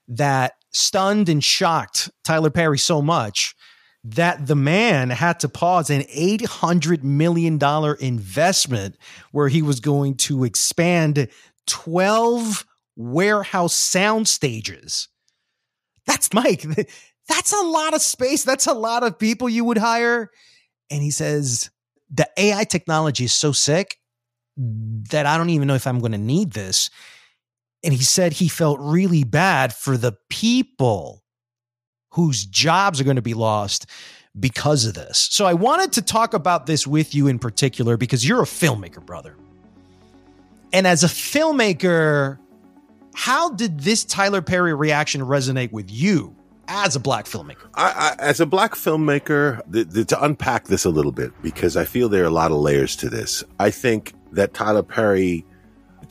that 0.06 0.52
stunned 0.70 1.28
and 1.28 1.42
shocked 1.42 2.12
Tyler 2.22 2.50
Perry 2.50 2.78
so 2.78 3.02
much 3.02 3.56
that 4.04 4.46
the 4.46 4.54
man 4.54 5.10
had 5.10 5.40
to 5.40 5.48
pause 5.48 5.90
an 5.90 6.02
$800 6.02 7.02
million 7.02 7.58
investment 7.98 8.96
where 9.32 9.48
he 9.48 9.62
was 9.62 9.80
going 9.80 10.16
to 10.18 10.44
expand 10.44 11.26
12 11.66 12.64
warehouse 12.94 13.74
sound 13.74 14.28
stages. 14.28 15.08
That's 16.06 16.32
Mike. 16.32 16.62
That's 17.28 17.52
a 17.52 17.66
lot 17.66 17.94
of 17.94 18.00
space. 18.00 18.44
That's 18.44 18.68
a 18.68 18.74
lot 18.74 19.02
of 19.02 19.18
people 19.18 19.48
you 19.48 19.64
would 19.64 19.78
hire. 19.78 20.30
And 20.90 21.02
he 21.02 21.10
says, 21.10 21.70
the 22.10 22.28
AI 22.36 22.64
technology 22.64 23.24
is 23.24 23.32
so 23.32 23.52
sick 23.52 23.98
that 24.56 25.26
I 25.26 25.36
don't 25.36 25.50
even 25.50 25.68
know 25.68 25.74
if 25.74 25.86
I'm 25.86 26.00
going 26.00 26.12
to 26.12 26.18
need 26.18 26.52
this. 26.52 26.90
And 27.84 27.94
he 27.94 28.02
said 28.02 28.32
he 28.32 28.48
felt 28.48 28.80
really 28.80 29.24
bad 29.24 29.74
for 29.74 29.96
the 29.96 30.16
people 30.28 31.22
whose 32.12 32.44
jobs 32.44 33.00
are 33.00 33.04
going 33.04 33.16
to 33.16 33.22
be 33.22 33.34
lost 33.34 33.86
because 34.38 34.84
of 34.86 34.94
this. 34.94 35.28
So 35.30 35.46
I 35.46 35.54
wanted 35.54 35.92
to 35.92 36.02
talk 36.02 36.34
about 36.34 36.66
this 36.66 36.86
with 36.86 37.14
you 37.14 37.28
in 37.28 37.38
particular 37.38 37.96
because 37.96 38.26
you're 38.26 38.42
a 38.42 38.46
filmmaker, 38.46 39.04
brother. 39.04 39.36
And 40.72 40.86
as 40.86 41.04
a 41.04 41.08
filmmaker, 41.08 42.38
how 43.14 43.50
did 43.50 43.80
this 43.80 44.04
Tyler 44.04 44.42
Perry 44.42 44.74
reaction 44.74 45.20
resonate 45.22 45.72
with 45.72 45.90
you 45.90 46.36
as 46.68 46.94
a 46.94 47.00
black 47.00 47.24
filmmaker? 47.24 47.68
I, 47.74 48.16
I, 48.18 48.22
as 48.22 48.40
a 48.40 48.46
black 48.46 48.74
filmmaker, 48.74 49.60
the, 49.66 49.84
the, 49.84 50.04
to 50.04 50.22
unpack 50.22 50.66
this 50.66 50.84
a 50.84 50.90
little 50.90 51.12
bit, 51.12 51.32
because 51.42 51.76
I 51.76 51.84
feel 51.84 52.08
there 52.08 52.22
are 52.22 52.26
a 52.26 52.30
lot 52.30 52.50
of 52.50 52.58
layers 52.58 52.94
to 52.96 53.08
this. 53.08 53.42
I 53.58 53.70
think 53.70 54.12
that 54.32 54.54
Tyler 54.54 54.82
Perry, 54.82 55.44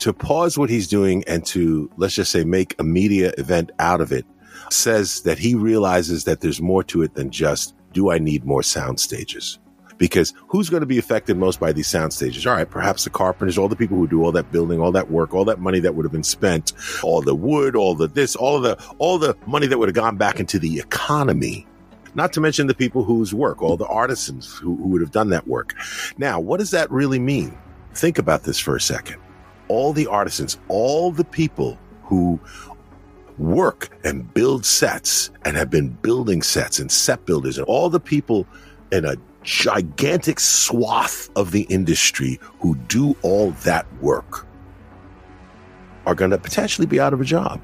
to 0.00 0.12
pause 0.12 0.58
what 0.58 0.68
he's 0.68 0.88
doing 0.88 1.24
and 1.26 1.44
to, 1.46 1.90
let's 1.96 2.14
just 2.14 2.30
say, 2.30 2.44
make 2.44 2.74
a 2.78 2.84
media 2.84 3.32
event 3.38 3.70
out 3.78 4.00
of 4.00 4.12
it, 4.12 4.26
says 4.70 5.22
that 5.22 5.38
he 5.38 5.54
realizes 5.54 6.24
that 6.24 6.40
there's 6.40 6.60
more 6.60 6.84
to 6.84 7.02
it 7.02 7.14
than 7.14 7.30
just, 7.30 7.74
do 7.92 8.10
I 8.10 8.18
need 8.18 8.44
more 8.44 8.62
sound 8.62 9.00
stages? 9.00 9.58
Because 9.98 10.32
who's 10.46 10.70
going 10.70 10.80
to 10.80 10.86
be 10.86 10.98
affected 10.98 11.36
most 11.36 11.60
by 11.60 11.72
these 11.72 11.86
sound 11.86 12.12
stages? 12.12 12.46
All 12.46 12.54
right, 12.54 12.68
perhaps 12.68 13.04
the 13.04 13.10
carpenters, 13.10 13.58
all 13.58 13.68
the 13.68 13.76
people 13.76 13.96
who 13.96 14.08
do 14.08 14.24
all 14.24 14.32
that 14.32 14.50
building, 14.50 14.80
all 14.80 14.92
that 14.92 15.10
work, 15.10 15.34
all 15.34 15.44
that 15.46 15.58
money 15.58 15.80
that 15.80 15.94
would 15.94 16.04
have 16.04 16.12
been 16.12 16.22
spent, 16.22 16.72
all 17.02 17.20
the 17.20 17.34
wood, 17.34 17.76
all 17.76 17.94
the 17.94 18.08
this, 18.08 18.34
all 18.36 18.60
the 18.60 18.82
all 18.98 19.18
the 19.18 19.36
money 19.46 19.66
that 19.66 19.78
would 19.78 19.88
have 19.88 19.96
gone 19.96 20.16
back 20.16 20.40
into 20.40 20.58
the 20.58 20.78
economy. 20.78 21.66
Not 22.14 22.32
to 22.32 22.40
mention 22.40 22.66
the 22.66 22.74
people 22.74 23.04
whose 23.04 23.34
work, 23.34 23.60
all 23.62 23.76
the 23.76 23.86
artisans 23.86 24.56
who, 24.56 24.76
who 24.76 24.88
would 24.88 25.02
have 25.02 25.12
done 25.12 25.28
that 25.30 25.46
work. 25.46 25.74
Now, 26.16 26.40
what 26.40 26.58
does 26.58 26.70
that 26.70 26.90
really 26.90 27.18
mean? 27.18 27.56
Think 27.94 28.18
about 28.18 28.44
this 28.44 28.58
for 28.58 28.74
a 28.76 28.80
second. 28.80 29.20
All 29.68 29.92
the 29.92 30.06
artisans, 30.06 30.58
all 30.68 31.12
the 31.12 31.24
people 31.24 31.78
who 32.04 32.40
work 33.36 33.96
and 34.04 34.32
build 34.34 34.64
sets 34.64 35.30
and 35.44 35.56
have 35.56 35.70
been 35.70 35.90
building 35.90 36.42
sets 36.42 36.78
and 36.78 36.90
set 36.90 37.24
builders 37.24 37.58
and 37.58 37.66
all 37.66 37.88
the 37.88 38.00
people 38.00 38.46
in 38.90 39.04
a 39.04 39.16
gigantic 39.48 40.38
swath 40.38 41.30
of 41.34 41.52
the 41.52 41.62
industry 41.62 42.38
who 42.60 42.76
do 42.86 43.16
all 43.22 43.52
that 43.64 43.86
work 44.02 44.46
are 46.04 46.14
going 46.14 46.30
to 46.30 46.36
potentially 46.36 46.86
be 46.86 47.00
out 47.00 47.14
of 47.14 47.20
a 47.22 47.24
job. 47.24 47.58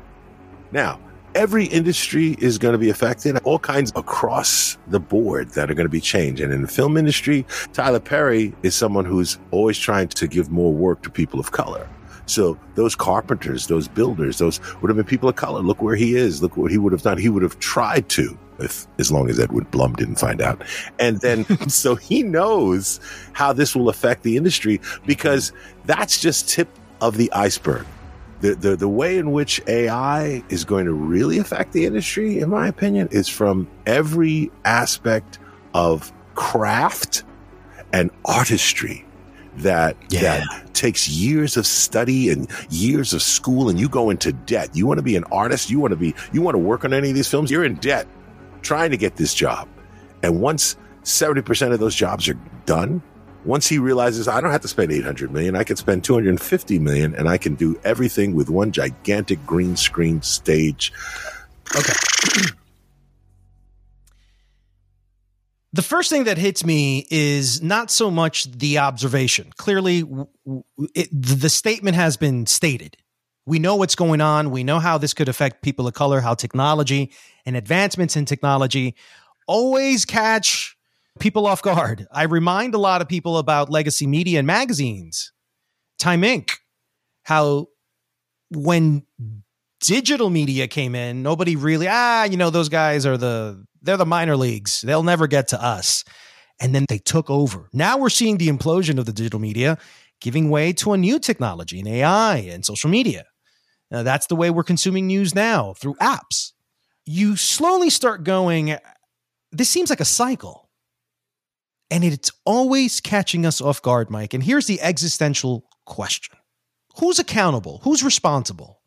Now, 0.72 0.98
every 1.34 1.66
industry 1.66 2.36
is 2.38 2.56
going 2.56 2.72
to 2.72 2.78
be 2.78 2.88
affected, 2.88 3.36
all 3.44 3.58
kinds 3.58 3.92
across 3.96 4.78
the 4.86 4.98
board 4.98 5.50
that 5.50 5.70
are 5.70 5.74
going 5.74 5.84
to 5.84 5.90
be 5.90 6.00
changed. 6.00 6.40
And 6.40 6.54
in 6.54 6.62
the 6.62 6.68
film 6.68 6.96
industry, 6.96 7.44
Tyler 7.74 8.00
Perry 8.00 8.54
is 8.62 8.74
someone 8.74 9.04
who's 9.04 9.38
always 9.50 9.78
trying 9.78 10.08
to 10.08 10.26
give 10.26 10.50
more 10.50 10.72
work 10.72 11.02
to 11.02 11.10
people 11.10 11.38
of 11.38 11.52
color. 11.52 11.86
So 12.24 12.58
those 12.76 12.96
carpenters, 12.96 13.66
those 13.66 13.88
builders, 13.88 14.38
those 14.38 14.58
would 14.80 14.88
have 14.88 14.96
been 14.96 15.04
people 15.04 15.28
of 15.28 15.36
color. 15.36 15.60
Look 15.60 15.82
where 15.82 15.96
he 15.96 16.16
is. 16.16 16.40
Look 16.40 16.56
what 16.56 16.70
he 16.70 16.78
would 16.78 16.92
have 16.92 17.02
done. 17.02 17.18
He 17.18 17.28
would 17.28 17.42
have 17.42 17.58
tried 17.58 18.08
to, 18.10 18.38
if 18.58 18.86
as 18.98 19.10
long 19.10 19.28
as 19.28 19.38
Edward 19.38 19.70
Blum 19.70 19.94
didn't 19.94 20.16
find 20.16 20.40
out. 20.40 20.62
And 20.98 21.20
then 21.20 21.44
so 21.68 21.94
he 21.94 22.22
knows 22.22 23.00
how 23.32 23.52
this 23.52 23.74
will 23.74 23.88
affect 23.88 24.22
the 24.22 24.36
industry 24.36 24.80
because 25.06 25.52
that's 25.84 26.20
just 26.20 26.48
tip 26.48 26.68
of 27.00 27.16
the 27.16 27.30
iceberg. 27.32 27.86
The, 28.40 28.54
the, 28.54 28.76
the 28.76 28.88
way 28.88 29.16
in 29.16 29.32
which 29.32 29.62
AI 29.66 30.42
is 30.48 30.64
going 30.64 30.84
to 30.84 30.92
really 30.92 31.38
affect 31.38 31.72
the 31.72 31.86
industry, 31.86 32.40
in 32.40 32.50
my 32.50 32.68
opinion, 32.68 33.08
is 33.10 33.28
from 33.28 33.68
every 33.86 34.50
aspect 34.64 35.38
of 35.72 36.12
craft 36.34 37.22
and 37.92 38.10
artistry 38.24 39.04
that 39.58 39.96
yeah. 40.10 40.20
that 40.20 40.74
takes 40.74 41.08
years 41.08 41.56
of 41.56 41.66
study 41.66 42.28
and 42.28 42.50
years 42.70 43.14
of 43.14 43.22
school 43.22 43.68
and 43.68 43.78
you 43.78 43.88
go 43.88 44.10
into 44.10 44.32
debt. 44.32 44.74
You 44.74 44.86
want 44.86 44.98
to 44.98 45.02
be 45.02 45.16
an 45.16 45.24
artist, 45.30 45.70
you 45.70 45.78
want 45.78 45.92
to 45.92 45.96
be 45.96 46.14
you 46.32 46.42
want 46.42 46.54
to 46.54 46.58
work 46.58 46.84
on 46.84 46.92
any 46.92 47.10
of 47.10 47.14
these 47.14 47.28
films, 47.28 47.50
you're 47.50 47.64
in 47.64 47.76
debt 47.76 48.06
trying 48.64 48.90
to 48.90 48.96
get 48.96 49.16
this 49.16 49.34
job. 49.34 49.68
And 50.22 50.40
once 50.40 50.76
70% 51.04 51.72
of 51.72 51.78
those 51.78 51.94
jobs 51.94 52.28
are 52.28 52.38
done, 52.66 53.02
once 53.44 53.68
he 53.68 53.78
realizes 53.78 54.26
I 54.26 54.40
don't 54.40 54.50
have 54.50 54.62
to 54.62 54.68
spend 54.68 54.90
800 54.90 55.30
million, 55.30 55.54
I 55.54 55.64
can 55.64 55.76
spend 55.76 56.02
250 56.02 56.78
million 56.78 57.14
and 57.14 57.28
I 57.28 57.36
can 57.38 57.54
do 57.54 57.78
everything 57.84 58.34
with 58.34 58.48
one 58.48 58.72
gigantic 58.72 59.44
green 59.46 59.76
screen 59.76 60.22
stage. 60.22 60.92
Okay. 61.76 61.92
the 65.74 65.82
first 65.82 66.08
thing 66.08 66.24
that 66.24 66.38
hits 66.38 66.64
me 66.64 67.06
is 67.10 67.62
not 67.62 67.90
so 67.90 68.10
much 68.10 68.44
the 68.50 68.78
observation. 68.78 69.52
Clearly, 69.58 70.04
it, 70.94 71.08
the 71.12 71.50
statement 71.50 71.96
has 71.96 72.16
been 72.16 72.46
stated. 72.46 72.96
We 73.46 73.58
know 73.58 73.76
what's 73.76 73.94
going 73.94 74.20
on. 74.20 74.50
We 74.50 74.64
know 74.64 74.78
how 74.78 74.98
this 74.98 75.12
could 75.12 75.28
affect 75.28 75.62
people 75.62 75.86
of 75.86 75.94
color, 75.94 76.20
how 76.20 76.34
technology 76.34 77.12
and 77.44 77.56
advancements 77.56 78.16
in 78.16 78.24
technology 78.24 78.94
always 79.46 80.04
catch 80.04 80.76
people 81.18 81.46
off 81.46 81.62
guard. 81.62 82.06
I 82.10 82.24
remind 82.24 82.74
a 82.74 82.78
lot 82.78 83.02
of 83.02 83.08
people 83.08 83.38
about 83.38 83.70
legacy 83.70 84.06
media 84.06 84.38
and 84.38 84.46
magazines, 84.46 85.32
Time 85.98 86.22
Inc., 86.22 86.52
how 87.24 87.66
when 88.50 89.04
digital 89.80 90.30
media 90.30 90.66
came 90.66 90.94
in, 90.94 91.22
nobody 91.22 91.56
really, 91.56 91.86
ah, 91.88 92.24
you 92.24 92.36
know, 92.36 92.50
those 92.50 92.68
guys 92.68 93.04
are 93.06 93.16
the 93.16 93.64
they're 93.82 93.96
the 93.98 94.06
minor 94.06 94.36
leagues. 94.36 94.80
They'll 94.80 95.02
never 95.02 95.26
get 95.26 95.48
to 95.48 95.62
us. 95.62 96.04
And 96.60 96.74
then 96.74 96.86
they 96.88 96.98
took 96.98 97.28
over. 97.28 97.68
Now 97.72 97.98
we're 97.98 98.08
seeing 98.08 98.38
the 98.38 98.48
implosion 98.48 98.98
of 98.98 99.04
the 99.04 99.12
digital 99.12 99.40
media 99.40 99.76
giving 100.20 100.48
way 100.48 100.72
to 100.72 100.92
a 100.92 100.96
new 100.96 101.18
technology 101.18 101.80
in 101.80 101.86
AI 101.86 102.36
and 102.36 102.64
social 102.64 102.88
media. 102.88 103.24
Now, 103.94 104.02
that's 104.02 104.26
the 104.26 104.34
way 104.34 104.50
we're 104.50 104.64
consuming 104.64 105.06
news 105.06 105.36
now 105.36 105.72
through 105.74 105.94
apps. 105.94 106.50
You 107.06 107.36
slowly 107.36 107.90
start 107.90 108.24
going, 108.24 108.76
this 109.52 109.68
seems 109.68 109.88
like 109.88 110.00
a 110.00 110.04
cycle. 110.04 110.68
And 111.92 112.02
it's 112.02 112.32
always 112.44 113.00
catching 113.00 113.46
us 113.46 113.60
off 113.60 113.80
guard, 113.82 114.10
Mike. 114.10 114.34
And 114.34 114.42
here's 114.42 114.66
the 114.66 114.80
existential 114.80 115.68
question 115.86 116.36
Who's 116.96 117.20
accountable? 117.20 117.82
Who's 117.84 118.02
responsible? 118.02 118.80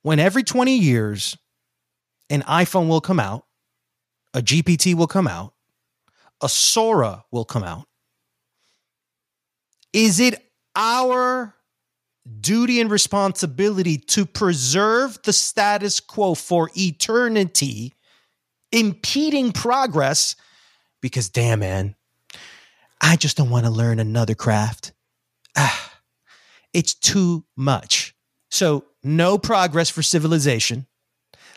When 0.00 0.18
every 0.18 0.44
20 0.44 0.78
years, 0.78 1.36
an 2.30 2.40
iPhone 2.44 2.88
will 2.88 3.02
come 3.02 3.20
out 3.20 3.44
a 4.32 4.40
GPT 4.40 4.94
will 4.94 5.06
come 5.06 5.26
out, 5.26 5.52
a 6.42 6.48
Sora 6.48 7.26
will 7.30 7.44
come 7.44 7.64
out. 7.64 7.86
Is 9.92 10.20
it 10.20 10.42
our 10.74 11.57
duty 12.40 12.80
and 12.80 12.90
responsibility 12.90 13.96
to 13.96 14.26
preserve 14.26 15.18
the 15.22 15.32
status 15.32 16.00
quo 16.00 16.34
for 16.34 16.70
eternity, 16.76 17.94
impeding 18.72 19.52
progress? 19.52 20.36
Because, 21.00 21.28
damn, 21.28 21.60
man, 21.60 21.94
I 23.00 23.16
just 23.16 23.36
don't 23.36 23.50
want 23.50 23.66
to 23.66 23.70
learn 23.70 24.00
another 24.00 24.34
craft. 24.34 24.92
Ah, 25.56 26.00
it's 26.72 26.94
too 26.94 27.44
much. 27.56 28.14
So, 28.50 28.84
no 29.02 29.38
progress 29.38 29.90
for 29.90 30.02
civilization. 30.02 30.86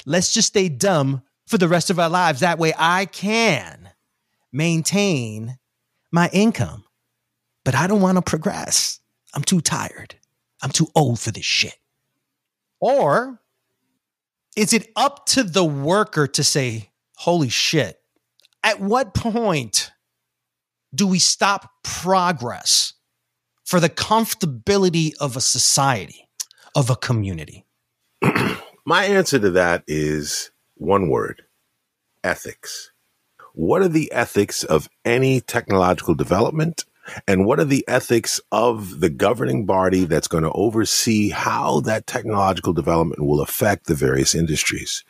Let's 0.06 0.34
just 0.34 0.50
stay 0.50 0.70
dumb 0.70 1.24
for 1.48 1.58
the 1.58 1.68
rest 1.68 1.90
of 1.90 2.00
our 2.00 2.10
lives. 2.10 2.40
That 2.40 2.60
way 2.60 2.74
I 2.78 3.06
can 3.06 3.90
maintain 4.52 5.58
my 6.12 6.30
income. 6.34 6.84
But 7.64 7.76
I 7.76 7.88
don't 7.88 8.02
want 8.02 8.18
to 8.18 8.22
progress. 8.22 9.00
I'm 9.34 9.44
too 9.44 9.62
tired. 9.62 10.16
I'm 10.62 10.72
too 10.72 10.88
old 10.96 11.20
for 11.20 11.32
this 11.32 11.46
shit. 11.46 11.76
Or 12.80 13.42
is 14.56 14.74
it 14.74 14.90
up 14.96 15.26
to 15.28 15.44
the 15.44 15.64
worker 15.64 16.28
to 16.28 16.44
say, 16.44 16.92
holy 17.16 17.50
shit, 17.50 18.00
at 18.64 18.80
what 18.80 19.14
point 19.14 19.92
do 20.94 21.08
we 21.08 21.20
stop 21.20 21.70
progress 21.84 22.94
for 23.64 23.80
the 23.80 23.90
comfortability 23.90 25.14
of 25.20 25.38
a 25.38 25.42
society, 25.42 26.28
of 26.76 26.90
a 26.90 26.96
community? 26.96 27.66
My 28.86 29.06
answer 29.06 29.40
to 29.40 29.52
that 29.52 29.84
is 29.88 30.52
one 30.76 31.10
word 31.10 31.44
ethics. 32.24 32.92
What 33.54 33.82
are 33.82 33.88
the 33.88 34.12
ethics 34.12 34.64
of 34.64 34.90
any 35.06 35.42
technological 35.42 36.16
development? 36.16 36.86
And 37.28 37.46
what 37.46 37.60
are 37.60 37.66
the 37.66 37.84
ethics 37.88 38.40
of 38.52 39.00
the 39.00 39.10
governing 39.10 39.66
body 39.66 40.06
that's 40.06 40.28
going 40.28 40.44
to 40.44 40.52
oversee 40.52 41.30
how 41.30 41.82
that 41.82 42.08
technological 42.08 42.74
development 42.74 43.22
will 43.26 43.42
affect 43.42 43.88
the 43.88 43.96
various 43.96 44.36
industries? 44.36 45.04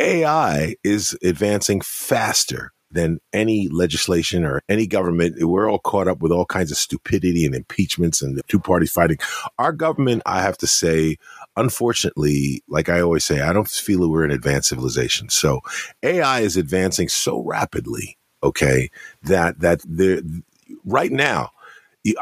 AI 0.00 0.76
is 0.84 1.16
advancing 1.22 1.80
faster 1.80 2.72
than 2.90 3.20
any 3.32 3.68
legislation 3.68 4.44
or 4.44 4.62
any 4.68 4.86
government. 4.86 5.36
We're 5.38 5.70
all 5.70 5.78
caught 5.78 6.08
up 6.08 6.20
with 6.20 6.32
all 6.32 6.44
kinds 6.44 6.70
of 6.70 6.76
stupidity 6.76 7.46
and 7.46 7.54
impeachments 7.54 8.20
and 8.20 8.40
two 8.48 8.58
parties 8.58 8.90
fighting. 8.90 9.18
Our 9.58 9.72
government, 9.72 10.22
I 10.26 10.42
have 10.42 10.58
to 10.58 10.66
say, 10.66 11.16
unfortunately, 11.56 12.62
like 12.68 12.88
I 12.88 13.00
always 13.00 13.24
say, 13.24 13.40
I 13.40 13.52
don't 13.52 13.68
feel 13.68 14.00
that 14.00 14.08
we're 14.08 14.24
an 14.24 14.30
advanced 14.30 14.68
civilization. 14.68 15.28
So 15.28 15.60
AI 16.02 16.40
is 16.40 16.56
advancing 16.56 17.08
so 17.08 17.42
rapidly, 17.42 18.18
okay, 18.42 18.90
that 19.22 19.60
that 19.60 19.82
the 19.82 20.42
right 20.90 21.12
now, 21.12 21.50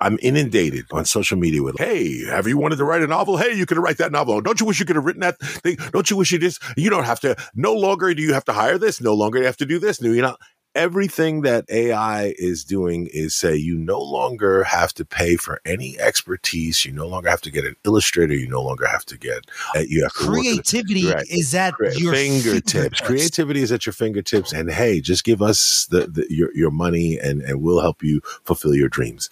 I'm 0.01 0.19
inundated 0.21 0.87
on 0.91 1.05
social 1.05 1.39
media 1.39 1.63
with, 1.63 1.79
"Hey, 1.79 2.25
have 2.27 2.49
you 2.49 2.59
wanted 2.59 2.77
to 2.77 2.85
write 2.85 3.03
a 3.03 3.07
novel? 3.07 3.37
Hey, 3.37 3.55
you 3.55 3.65
could 3.65 3.79
write 3.79 3.99
that 3.99 4.11
novel. 4.11 4.35
Oh, 4.35 4.41
don't 4.41 4.59
you 4.61 4.67
wish 4.67 4.81
you 4.81 4.87
could 4.87 4.97
have 4.97 5.05
written 5.05 5.21
that 5.21 5.39
thing? 5.39 5.77
Don't 5.93 6.11
you 6.11 6.17
wish 6.17 6.33
you 6.33 6.39
just? 6.39 6.61
You 6.77 6.91
don't 6.91 7.05
have 7.05 7.21
to. 7.21 7.37
No 7.55 7.75
longer 7.75 8.13
do 8.13 8.23
you 8.23 8.35
have 8.35 8.45
to 8.47 8.53
hire 8.53 8.77
this. 8.79 9.01
No 9.01 9.15
longer 9.15 9.39
do 9.39 9.43
you 9.43 9.47
have 9.47 9.57
to 9.59 9.67
do 9.67 9.79
this. 9.79 10.03
No, 10.03 10.11
you 10.11 10.23
know." 10.23 10.37
Everything 10.75 11.43
that 11.43 11.65
AI 11.71 12.35
is 12.39 12.65
doing 12.65 13.09
is 13.13 13.35
say 13.35 13.57
you 13.57 13.77
no 13.77 14.01
longer 14.01 14.65
have 14.65 14.93
to 14.95 15.05
pay 15.05 15.37
for 15.37 15.61
any 15.65 15.99
expertise. 15.99 16.85
You 16.85 16.93
no 16.93 17.07
longer 17.07 17.29
have 17.29 17.41
to 17.43 17.51
get 17.51 17.65
an 17.65 17.75
illustrator. 17.85 18.35
You 18.35 18.49
no 18.49 18.63
longer 18.63 18.87
have 18.87 19.05
to 19.07 19.19
get 19.19 19.47
uh, 19.75 19.81
you 19.81 20.03
have 20.05 20.13
creativity 20.13 21.11
right. 21.11 21.27
is 21.29 21.55
at 21.55 21.75
your 21.97 22.15
fingertips. 22.15 22.73
fingertips. 22.73 23.01
Creativity 23.01 23.63
is 23.63 23.73
at 23.73 23.87
your 23.87 23.93
fingertips, 23.93 24.53
and 24.53 24.71
hey, 24.71 25.01
just 25.01 25.25
give 25.25 25.43
us 25.43 25.87
the, 25.91 26.07
the 26.07 26.27
your 26.31 26.55
your 26.55 26.71
money, 26.71 27.19
and 27.19 27.43
and 27.43 27.61
we'll 27.61 27.81
help 27.81 28.03
you 28.03 28.21
fulfill 28.45 28.75
your 28.75 28.89
dreams 28.89 29.31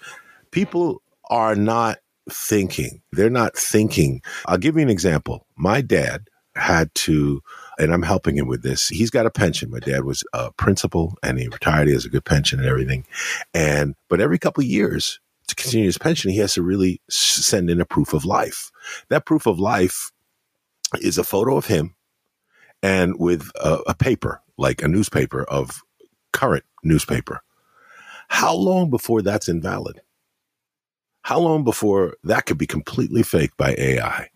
people 0.56 1.02
are 1.28 1.54
not 1.54 1.98
thinking. 2.30 3.02
They're 3.12 3.28
not 3.28 3.54
thinking. 3.54 4.22
I'll 4.46 4.56
give 4.56 4.76
you 4.76 4.80
an 4.80 4.88
example. 4.88 5.46
My 5.54 5.82
dad 5.82 6.28
had 6.54 6.94
to, 6.94 7.42
and 7.78 7.92
I'm 7.92 8.02
helping 8.02 8.36
him 8.36 8.46
with 8.46 8.62
this. 8.62 8.88
He's 8.88 9.10
got 9.10 9.26
a 9.26 9.30
pension. 9.30 9.70
My 9.70 9.80
dad 9.80 10.04
was 10.04 10.24
a 10.32 10.52
principal 10.52 11.16
and 11.22 11.38
he 11.38 11.48
retired. 11.48 11.88
He 11.88 11.94
has 11.94 12.04
a 12.04 12.10
good 12.10 12.24
pension 12.24 12.58
and 12.58 12.68
everything. 12.68 13.06
And, 13.54 13.94
but 14.08 14.20
every 14.20 14.38
couple 14.38 14.62
years 14.64 15.20
to 15.48 15.54
continue 15.54 15.86
his 15.86 15.98
pension, 15.98 16.30
he 16.30 16.38
has 16.38 16.54
to 16.54 16.62
really 16.62 17.00
send 17.08 17.70
in 17.70 17.80
a 17.80 17.84
proof 17.84 18.12
of 18.12 18.24
life. 18.24 18.70
That 19.08 19.26
proof 19.26 19.46
of 19.46 19.58
life 19.58 20.10
is 21.00 21.18
a 21.18 21.24
photo 21.24 21.56
of 21.56 21.66
him 21.66 21.94
and 22.82 23.18
with 23.18 23.50
a, 23.56 23.78
a 23.86 23.94
paper, 23.94 24.40
like 24.56 24.82
a 24.82 24.88
newspaper 24.88 25.44
of 25.44 25.82
current 26.32 26.64
newspaper. 26.82 27.40
How 28.28 28.54
long 28.54 28.90
before 28.90 29.22
that's 29.22 29.48
invalid? 29.48 30.00
How 31.22 31.38
long 31.38 31.64
before 31.64 32.16
that 32.24 32.46
could 32.46 32.58
be 32.58 32.66
completely 32.66 33.22
faked 33.22 33.56
by 33.56 33.74
AI? 33.76 34.30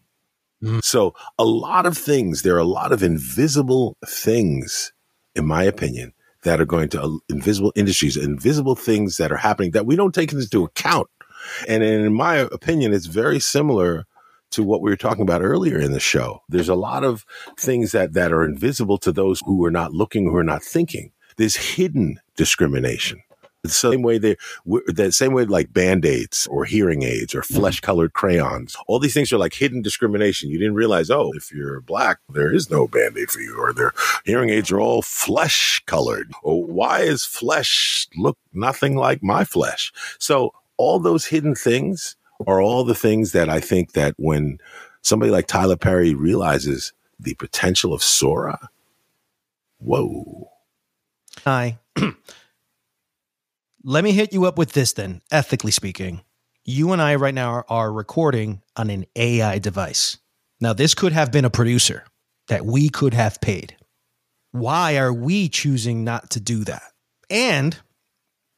Mm. 0.62 0.84
So 0.84 1.14
a 1.38 1.44
lot 1.44 1.86
of 1.86 1.96
things, 1.96 2.42
there 2.42 2.54
are 2.54 2.58
a 2.58 2.64
lot 2.64 2.92
of 2.92 3.02
invisible 3.02 3.96
things, 4.06 4.92
in 5.34 5.46
my 5.46 5.64
opinion, 5.64 6.12
that 6.42 6.60
are 6.60 6.66
going 6.66 6.88
to 6.90 7.02
uh, 7.02 7.10
invisible 7.28 7.72
industries, 7.76 8.16
invisible 8.16 8.74
things 8.74 9.16
that 9.16 9.32
are 9.32 9.36
happening 9.36 9.72
that 9.72 9.86
we 9.86 9.96
don't 9.96 10.14
take 10.14 10.32
into 10.32 10.64
account. 10.64 11.08
And 11.68 11.82
in 11.82 12.12
my 12.12 12.36
opinion, 12.36 12.92
it's 12.92 13.06
very 13.06 13.40
similar 13.40 14.06
to 14.50 14.62
what 14.62 14.82
we 14.82 14.90
were 14.90 14.96
talking 14.96 15.22
about 15.22 15.42
earlier 15.42 15.78
in 15.78 15.92
the 15.92 16.00
show. 16.00 16.42
There's 16.48 16.68
a 16.68 16.74
lot 16.74 17.04
of 17.04 17.24
things 17.58 17.92
that, 17.92 18.14
that 18.14 18.32
are 18.32 18.44
invisible 18.44 18.98
to 18.98 19.12
those 19.12 19.40
who 19.46 19.64
are 19.64 19.70
not 19.70 19.92
looking, 19.92 20.28
who 20.28 20.36
are 20.36 20.44
not 20.44 20.62
thinking. 20.62 21.12
There's 21.36 21.56
hidden 21.56 22.20
discrimination. 22.36 23.22
The 23.62 23.68
same 23.68 24.00
way 24.00 24.16
they, 24.16 24.36
the 24.64 25.12
same 25.12 25.34
way 25.34 25.44
like 25.44 25.72
band 25.72 26.06
aids 26.06 26.46
or 26.50 26.64
hearing 26.64 27.02
aids 27.02 27.34
or 27.34 27.42
mm-hmm. 27.42 27.56
flesh 27.56 27.80
colored 27.80 28.14
crayons. 28.14 28.74
All 28.86 28.98
these 28.98 29.12
things 29.12 29.32
are 29.32 29.38
like 29.38 29.52
hidden 29.52 29.82
discrimination. 29.82 30.50
You 30.50 30.58
didn't 30.58 30.74
realize, 30.74 31.10
oh, 31.10 31.32
if 31.34 31.52
you're 31.52 31.82
black, 31.82 32.20
there 32.30 32.54
is 32.54 32.70
no 32.70 32.88
band 32.88 33.18
aid 33.18 33.30
for 33.30 33.40
you, 33.40 33.58
or 33.58 33.74
their 33.74 33.92
hearing 34.24 34.48
aids 34.48 34.70
are 34.70 34.80
all 34.80 35.02
flesh 35.02 35.82
colored. 35.84 36.32
Or 36.42 36.54
oh, 36.54 36.72
why 36.72 37.00
is 37.00 37.24
flesh 37.24 38.08
look 38.16 38.38
nothing 38.54 38.96
like 38.96 39.22
my 39.22 39.44
flesh? 39.44 39.92
So 40.18 40.54
all 40.78 40.98
those 40.98 41.26
hidden 41.26 41.54
things 41.54 42.16
are 42.46 42.62
all 42.62 42.84
the 42.84 42.94
things 42.94 43.32
that 43.32 43.50
I 43.50 43.60
think 43.60 43.92
that 43.92 44.14
when 44.16 44.58
somebody 45.02 45.30
like 45.30 45.46
Tyler 45.46 45.76
Perry 45.76 46.14
realizes 46.14 46.94
the 47.18 47.34
potential 47.34 47.92
of 47.92 48.02
Sora, 48.02 48.70
whoa. 49.78 50.50
Hi. 51.44 51.78
Let 53.82 54.04
me 54.04 54.12
hit 54.12 54.32
you 54.32 54.44
up 54.44 54.58
with 54.58 54.72
this 54.72 54.92
then, 54.92 55.22
ethically 55.30 55.70
speaking. 55.70 56.22
You 56.64 56.92
and 56.92 57.00
I 57.00 57.14
right 57.14 57.34
now 57.34 57.64
are 57.68 57.92
recording 57.92 58.60
on 58.76 58.90
an 58.90 59.06
AI 59.16 59.58
device. 59.58 60.18
Now, 60.60 60.74
this 60.74 60.94
could 60.94 61.12
have 61.12 61.32
been 61.32 61.46
a 61.46 61.50
producer 61.50 62.04
that 62.48 62.66
we 62.66 62.90
could 62.90 63.14
have 63.14 63.40
paid. 63.40 63.76
Why 64.52 64.98
are 64.98 65.12
we 65.12 65.48
choosing 65.48 66.04
not 66.04 66.30
to 66.30 66.40
do 66.40 66.64
that? 66.64 66.82
And 67.30 67.78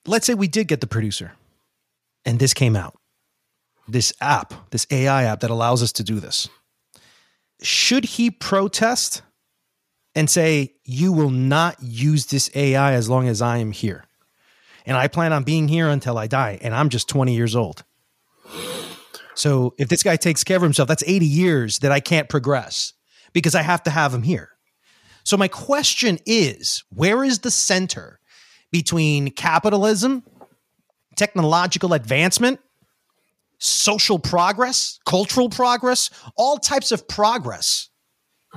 let's 0.06 0.26
say 0.26 0.34
we 0.34 0.48
did 0.48 0.66
get 0.66 0.80
the 0.80 0.86
producer 0.86 1.32
and 2.24 2.38
this 2.38 2.54
came 2.54 2.76
out 2.76 2.96
this 3.88 4.12
app, 4.20 4.70
this 4.70 4.86
AI 4.90 5.24
app 5.24 5.40
that 5.40 5.50
allows 5.50 5.82
us 5.82 5.92
to 5.92 6.04
do 6.04 6.20
this. 6.20 6.48
Should 7.62 8.04
he 8.04 8.30
protest 8.30 9.22
and 10.14 10.28
say, 10.28 10.74
You 10.84 11.12
will 11.12 11.30
not 11.30 11.76
use 11.82 12.26
this 12.26 12.50
AI 12.54 12.92
as 12.92 13.08
long 13.08 13.28
as 13.28 13.42
I 13.42 13.58
am 13.58 13.72
here? 13.72 14.04
And 14.86 14.96
I 14.96 15.08
plan 15.08 15.32
on 15.32 15.44
being 15.44 15.68
here 15.68 15.88
until 15.88 16.18
I 16.18 16.26
die, 16.26 16.58
and 16.60 16.74
I'm 16.74 16.88
just 16.88 17.08
20 17.08 17.34
years 17.34 17.54
old. 17.54 17.84
So 19.34 19.74
if 19.78 19.88
this 19.88 20.02
guy 20.02 20.16
takes 20.16 20.44
care 20.44 20.56
of 20.56 20.62
himself, 20.62 20.88
that's 20.88 21.04
80 21.06 21.26
years 21.26 21.78
that 21.78 21.92
I 21.92 22.00
can't 22.00 22.28
progress 22.28 22.92
because 23.32 23.54
I 23.54 23.62
have 23.62 23.82
to 23.84 23.90
have 23.90 24.12
him 24.12 24.22
here. 24.22 24.50
So 25.24 25.36
my 25.36 25.48
question 25.48 26.18
is, 26.26 26.84
where 26.90 27.24
is 27.24 27.40
the 27.40 27.50
center 27.50 28.18
between 28.70 29.30
capitalism, 29.30 30.24
technological 31.16 31.94
advancement, 31.94 32.60
social 33.58 34.18
progress, 34.18 34.98
cultural 35.06 35.48
progress, 35.48 36.10
all 36.36 36.58
types 36.58 36.92
of 36.92 37.06
progress? 37.06 37.88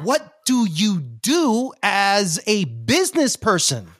What 0.04 0.34
do 0.46 0.68
you 0.70 1.00
do 1.00 1.72
as 1.84 2.40
a 2.48 2.66
business 2.66 3.36
person? 3.36 3.95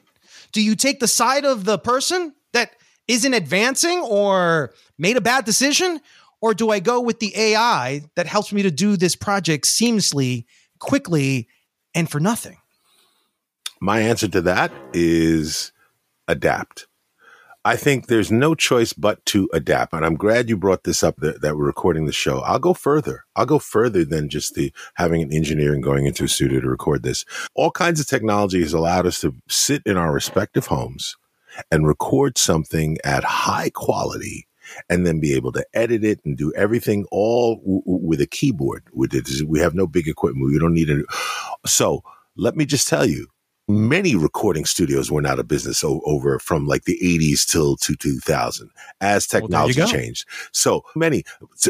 Do 0.56 0.62
you 0.62 0.74
take 0.74 1.00
the 1.00 1.06
side 1.06 1.44
of 1.44 1.66
the 1.66 1.78
person 1.78 2.34
that 2.54 2.70
isn't 3.08 3.34
advancing 3.34 3.98
or 3.98 4.72
made 4.96 5.18
a 5.18 5.20
bad 5.20 5.44
decision? 5.44 6.00
Or 6.40 6.54
do 6.54 6.70
I 6.70 6.80
go 6.80 6.98
with 6.98 7.20
the 7.20 7.36
AI 7.36 8.00
that 8.14 8.26
helps 8.26 8.54
me 8.54 8.62
to 8.62 8.70
do 8.70 8.96
this 8.96 9.14
project 9.14 9.66
seamlessly, 9.66 10.46
quickly, 10.78 11.48
and 11.94 12.10
for 12.10 12.20
nothing? 12.20 12.56
My 13.82 14.00
answer 14.00 14.28
to 14.28 14.40
that 14.40 14.72
is 14.94 15.72
adapt. 16.26 16.86
I 17.66 17.74
think 17.74 18.06
there's 18.06 18.30
no 18.30 18.54
choice 18.54 18.92
but 18.92 19.26
to 19.26 19.50
adapt. 19.52 19.92
And 19.92 20.06
I'm 20.06 20.14
glad 20.14 20.48
you 20.48 20.56
brought 20.56 20.84
this 20.84 21.02
up 21.02 21.16
that, 21.16 21.40
that, 21.40 21.56
we're 21.56 21.66
recording 21.66 22.06
the 22.06 22.12
show. 22.12 22.38
I'll 22.42 22.60
go 22.60 22.72
further. 22.72 23.24
I'll 23.34 23.44
go 23.44 23.58
further 23.58 24.04
than 24.04 24.28
just 24.28 24.54
the 24.54 24.72
having 24.94 25.20
an 25.20 25.32
engineer 25.32 25.74
and 25.74 25.82
going 25.82 26.06
into 26.06 26.22
a 26.22 26.28
studio 26.28 26.60
to 26.60 26.68
record 26.68 27.02
this. 27.02 27.24
All 27.56 27.72
kinds 27.72 27.98
of 27.98 28.06
technology 28.06 28.60
has 28.60 28.72
allowed 28.72 29.04
us 29.04 29.20
to 29.22 29.34
sit 29.48 29.82
in 29.84 29.96
our 29.96 30.12
respective 30.12 30.66
homes 30.66 31.16
and 31.72 31.88
record 31.88 32.38
something 32.38 32.98
at 33.02 33.24
high 33.24 33.70
quality 33.70 34.46
and 34.88 35.04
then 35.04 35.18
be 35.18 35.34
able 35.34 35.50
to 35.50 35.66
edit 35.74 36.04
it 36.04 36.20
and 36.24 36.36
do 36.36 36.52
everything 36.54 37.04
all 37.10 37.56
w- 37.56 37.82
with 37.84 38.20
a 38.20 38.28
keyboard 38.28 38.84
with 38.92 39.12
it. 39.12 39.28
We 39.44 39.58
have 39.58 39.74
no 39.74 39.88
big 39.88 40.06
equipment. 40.06 40.52
We 40.52 40.60
don't 40.60 40.74
need 40.74 40.88
it. 40.88 41.04
So 41.66 42.04
let 42.36 42.54
me 42.54 42.64
just 42.64 42.86
tell 42.86 43.06
you, 43.06 43.26
many 43.68 44.14
recording 44.14 44.64
studios 44.64 45.10
went 45.10 45.26
out 45.26 45.38
of 45.38 45.48
business 45.48 45.82
o- 45.82 46.00
over 46.04 46.38
from 46.38 46.66
like 46.66 46.84
the 46.84 46.98
80s 47.02 47.44
till 47.44 47.76
to 47.76 47.96
2000 47.96 48.70
as 49.00 49.26
technology 49.26 49.80
well, 49.80 49.88
changed. 49.88 50.24
So 50.52 50.82
many, 50.94 51.24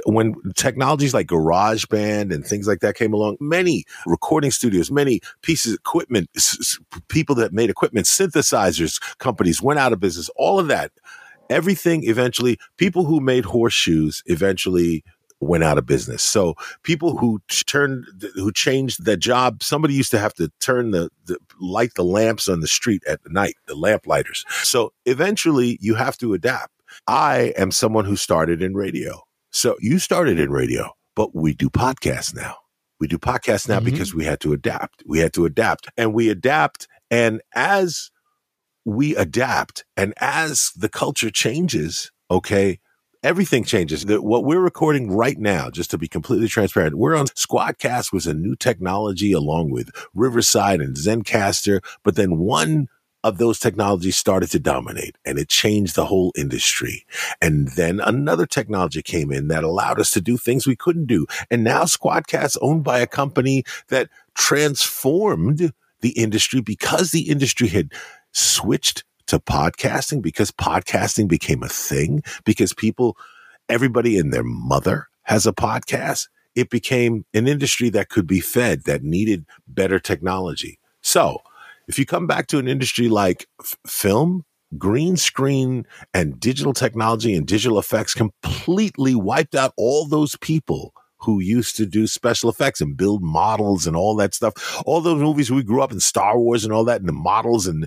when 0.04 0.34
technologies 0.54 1.14
like 1.14 1.26
GarageBand 1.26 2.34
and 2.34 2.44
things 2.44 2.66
like 2.68 2.80
that 2.80 2.96
came 2.96 3.14
along, 3.14 3.38
many 3.40 3.84
recording 4.04 4.50
studios, 4.50 4.90
many 4.90 5.20
pieces 5.42 5.72
of 5.72 5.78
equipment, 5.78 6.28
s- 6.36 6.78
people 7.08 7.34
that 7.36 7.52
made 7.52 7.70
equipment, 7.70 8.06
synthesizers 8.06 9.00
companies 9.18 9.62
went 9.62 9.80
out 9.80 9.92
of 9.92 10.00
business, 10.00 10.28
all 10.36 10.58
of 10.58 10.68
that. 10.68 10.92
Everything 11.48 12.02
eventually, 12.04 12.58
people 12.76 13.04
who 13.04 13.20
made 13.20 13.44
horseshoes 13.44 14.22
eventually 14.26 15.04
went 15.46 15.64
out 15.64 15.78
of 15.78 15.86
business. 15.86 16.22
So 16.22 16.54
people 16.82 17.16
who 17.16 17.40
turned, 17.66 18.06
who 18.34 18.52
changed 18.52 19.04
their 19.04 19.16
job, 19.16 19.62
somebody 19.62 19.94
used 19.94 20.10
to 20.12 20.18
have 20.18 20.34
to 20.34 20.50
turn 20.60 20.90
the, 20.90 21.10
the, 21.26 21.38
light 21.60 21.94
the 21.94 22.04
lamps 22.04 22.48
on 22.48 22.60
the 22.60 22.68
street 22.68 23.02
at 23.06 23.20
night, 23.30 23.54
the 23.66 23.74
lamp 23.74 24.06
lighters. 24.06 24.44
So 24.62 24.92
eventually 25.04 25.78
you 25.80 25.94
have 25.94 26.18
to 26.18 26.34
adapt. 26.34 26.72
I 27.06 27.54
am 27.56 27.70
someone 27.70 28.04
who 28.04 28.16
started 28.16 28.62
in 28.62 28.74
radio. 28.74 29.22
So 29.50 29.76
you 29.80 29.98
started 29.98 30.38
in 30.38 30.50
radio, 30.50 30.92
but 31.14 31.34
we 31.34 31.54
do 31.54 31.70
podcasts 31.70 32.34
now. 32.34 32.56
We 32.98 33.06
do 33.06 33.18
podcasts 33.18 33.68
now 33.68 33.76
mm-hmm. 33.76 33.86
because 33.86 34.14
we 34.14 34.24
had 34.24 34.40
to 34.40 34.52
adapt. 34.52 35.02
We 35.06 35.18
had 35.18 35.32
to 35.34 35.44
adapt 35.44 35.88
and 35.96 36.14
we 36.14 36.28
adapt. 36.28 36.88
And 37.10 37.42
as 37.54 38.10
we 38.84 39.16
adapt 39.16 39.84
and 39.96 40.14
as 40.18 40.70
the 40.76 40.88
culture 40.88 41.30
changes, 41.30 42.10
okay, 42.30 42.78
everything 43.26 43.64
changes. 43.64 44.04
The, 44.04 44.22
what 44.22 44.44
we're 44.44 44.60
recording 44.60 45.10
right 45.10 45.36
now, 45.36 45.68
just 45.68 45.90
to 45.90 45.98
be 45.98 46.06
completely 46.06 46.46
transparent, 46.46 46.96
we're 46.96 47.16
on 47.16 47.26
Squadcast 47.26 48.12
was 48.12 48.28
a 48.28 48.32
new 48.32 48.54
technology 48.54 49.32
along 49.32 49.72
with 49.72 49.90
Riverside 50.14 50.80
and 50.80 50.94
Zencastr, 50.94 51.84
but 52.04 52.14
then 52.14 52.38
one 52.38 52.86
of 53.24 53.38
those 53.38 53.58
technologies 53.58 54.16
started 54.16 54.52
to 54.52 54.60
dominate 54.60 55.16
and 55.24 55.40
it 55.40 55.48
changed 55.48 55.96
the 55.96 56.06
whole 56.06 56.32
industry. 56.36 57.04
And 57.42 57.66
then 57.70 57.98
another 57.98 58.46
technology 58.46 59.02
came 59.02 59.32
in 59.32 59.48
that 59.48 59.64
allowed 59.64 59.98
us 59.98 60.12
to 60.12 60.20
do 60.20 60.36
things 60.36 60.64
we 60.64 60.76
couldn't 60.76 61.06
do. 61.06 61.26
And 61.50 61.64
now 61.64 61.82
Squadcast 61.82 62.56
owned 62.62 62.84
by 62.84 63.00
a 63.00 63.08
company 63.08 63.64
that 63.88 64.08
transformed 64.36 65.72
the 66.00 66.10
industry 66.10 66.60
because 66.60 67.10
the 67.10 67.28
industry 67.28 67.66
had 67.66 67.92
switched 68.30 69.02
to 69.26 69.38
podcasting 69.38 70.22
because 70.22 70.50
podcasting 70.50 71.28
became 71.28 71.62
a 71.62 71.68
thing 71.68 72.22
because 72.44 72.72
people, 72.72 73.16
everybody 73.68 74.18
and 74.18 74.32
their 74.32 74.44
mother 74.44 75.08
has 75.22 75.46
a 75.46 75.52
podcast. 75.52 76.28
It 76.54 76.70
became 76.70 77.24
an 77.34 77.46
industry 77.46 77.90
that 77.90 78.08
could 78.08 78.26
be 78.26 78.40
fed 78.40 78.84
that 78.84 79.02
needed 79.02 79.44
better 79.68 79.98
technology. 79.98 80.78
So 81.02 81.42
if 81.88 81.98
you 81.98 82.06
come 82.06 82.26
back 82.26 82.46
to 82.48 82.58
an 82.58 82.68
industry 82.68 83.08
like 83.08 83.46
f- 83.60 83.76
film, 83.86 84.44
green 84.78 85.16
screen 85.16 85.86
and 86.12 86.40
digital 86.40 86.72
technology 86.72 87.34
and 87.34 87.46
digital 87.46 87.78
effects 87.78 88.14
completely 88.14 89.14
wiped 89.14 89.54
out 89.54 89.72
all 89.76 90.06
those 90.06 90.36
people 90.36 90.92
who 91.18 91.40
used 91.40 91.76
to 91.76 91.86
do 91.86 92.06
special 92.06 92.50
effects 92.50 92.80
and 92.80 92.96
build 92.96 93.22
models 93.22 93.86
and 93.86 93.96
all 93.96 94.14
that 94.16 94.34
stuff. 94.34 94.82
All 94.84 95.00
those 95.00 95.20
movies 95.20 95.50
we 95.50 95.62
grew 95.62 95.82
up 95.82 95.92
in 95.92 96.00
Star 96.00 96.38
Wars 96.38 96.64
and 96.64 96.72
all 96.72 96.84
that 96.84 97.00
and 97.00 97.08
the 97.08 97.12
models 97.12 97.66
and 97.66 97.86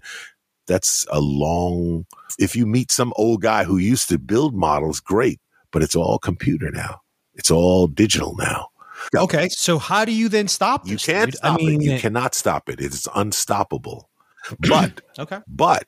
that's 0.69 1.05
a 1.11 1.19
long 1.19 2.05
if 2.37 2.55
you 2.55 2.65
meet 2.65 2.91
some 2.91 3.11
old 3.17 3.41
guy 3.41 3.65
who 3.65 3.77
used 3.77 4.07
to 4.09 4.17
build 4.17 4.55
models, 4.55 4.99
great, 5.01 5.41
but 5.71 5.81
it's 5.83 5.95
all 5.95 6.19
computer 6.19 6.71
now. 6.71 7.01
It's 7.33 7.51
all 7.51 7.87
digital 7.87 8.35
now. 8.37 8.67
Okay. 9.15 9.49
So 9.49 9.79
how 9.79 10.05
do 10.05 10.11
you 10.11 10.29
then 10.29 10.47
stop 10.47 10.87
You 10.87 10.97
can't 10.97 11.31
dude? 11.31 11.37
stop 11.37 11.59
I 11.59 11.63
mean, 11.63 11.81
it. 11.81 11.85
You 11.85 11.99
cannot 11.99 12.35
stop 12.35 12.69
it. 12.69 12.79
It's 12.79 13.07
unstoppable. 13.15 14.09
But 14.59 15.01
Okay. 15.17 15.39
But, 15.47 15.83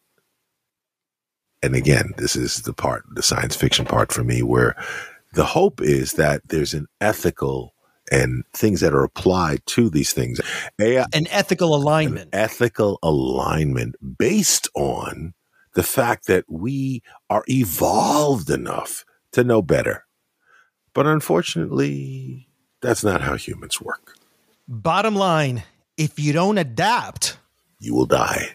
and 1.64 1.76
again, 1.76 2.12
this 2.18 2.36
is 2.36 2.64
the 2.64 2.74
part, 2.74 3.04
the 3.14 3.24
science 3.24 3.56
fiction 3.56 3.86
part 3.86 4.12
for 4.12 4.24
me, 4.24 4.42
where 4.44 4.76
the 5.34 5.46
hope 5.46 5.82
is 5.82 6.14
that 6.14 6.42
there's 6.50 6.74
an 6.74 6.88
ethical 7.00 7.74
and 8.12 8.44
things 8.54 8.82
that 8.82 8.94
are 8.94 9.04
applied 9.04 9.66
to 9.68 9.90
these 9.90 10.14
things. 10.14 10.40
AI, 10.80 11.06
An 11.14 11.28
ethical 11.32 11.74
an 11.76 11.82
alignment. 11.82 12.30
ethical 12.34 13.00
alignment 13.02 13.96
based 14.20 14.68
on 14.76 15.34
the 15.74 15.84
fact 15.84 16.28
that 16.28 16.44
we 16.50 17.02
are 17.30 17.44
evolved 17.48 18.50
enough 18.50 19.06
to 19.32 19.44
know 19.44 19.62
better. 19.62 20.06
But 20.94 21.08
unfortunately, 21.08 22.50
that's 22.82 23.04
not 23.04 23.22
how 23.22 23.36
humans 23.38 23.80
work. 23.82 24.16
Bottom 24.68 25.16
line, 25.16 25.64
if 25.98 26.20
you 26.20 26.34
don't 26.34 26.58
adapt, 26.58 27.38
You 27.80 27.96
will 27.96 28.06
die. 28.06 28.54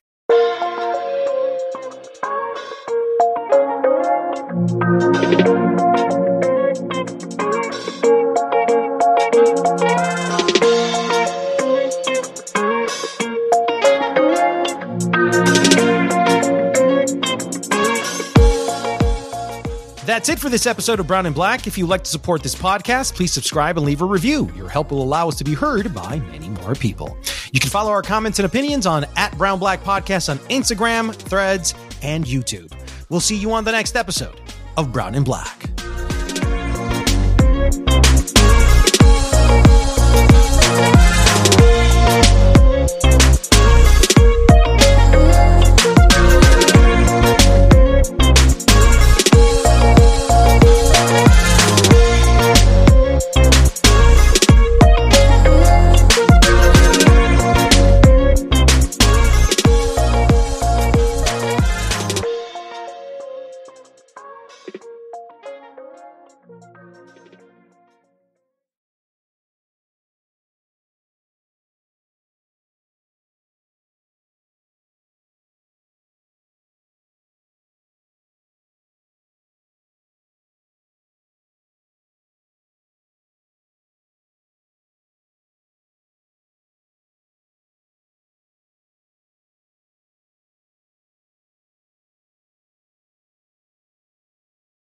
That's 20.16 20.31
it 20.31 20.38
for 20.38 20.48
this 20.48 20.64
episode 20.64 20.98
of 20.98 21.07
Brown 21.07 21.26
and 21.26 21.35
Black. 21.35 21.66
If 21.66 21.76
you'd 21.76 21.88
like 21.90 22.02
to 22.05 22.09
support 22.09 22.42
this 22.42 22.55
podcast, 22.55 23.14
please 23.14 23.35
subscribe 23.35 23.76
and 23.76 23.85
leave 23.85 24.00
a 24.00 24.07
review. 24.07 24.50
Your 24.57 24.66
help 24.66 24.90
will 24.90 25.02
allow 25.02 25.29
us 25.29 25.37
to 25.37 25.44
be 25.44 25.52
heard 25.52 25.94
by 25.94 26.20
many 26.20 26.48
more 26.48 26.74
people. 26.74 27.18
You 27.52 27.61
can 27.61 27.68
follow 27.68 27.90
our 27.90 28.00
comments 28.00 28.38
and 28.38 28.46
opinions 28.46 28.87
on 28.87 29.05
at 29.16 29.37
Brown 29.37 29.59
Black 29.59 29.85
Podcast 29.85 30.31
on 30.31 30.38
Instagram, 30.48 31.14
Threads, 31.14 31.74
and 32.00 32.24
YouTube. 32.24 32.72
We'll 33.11 33.20
see 33.20 33.37
you 33.37 33.52
on 33.52 33.64
the 33.64 33.72
next 33.72 33.94
episode 33.94 34.40
of 34.79 34.90
Brown 34.90 35.16
and 35.16 35.24
Black. 35.26 35.75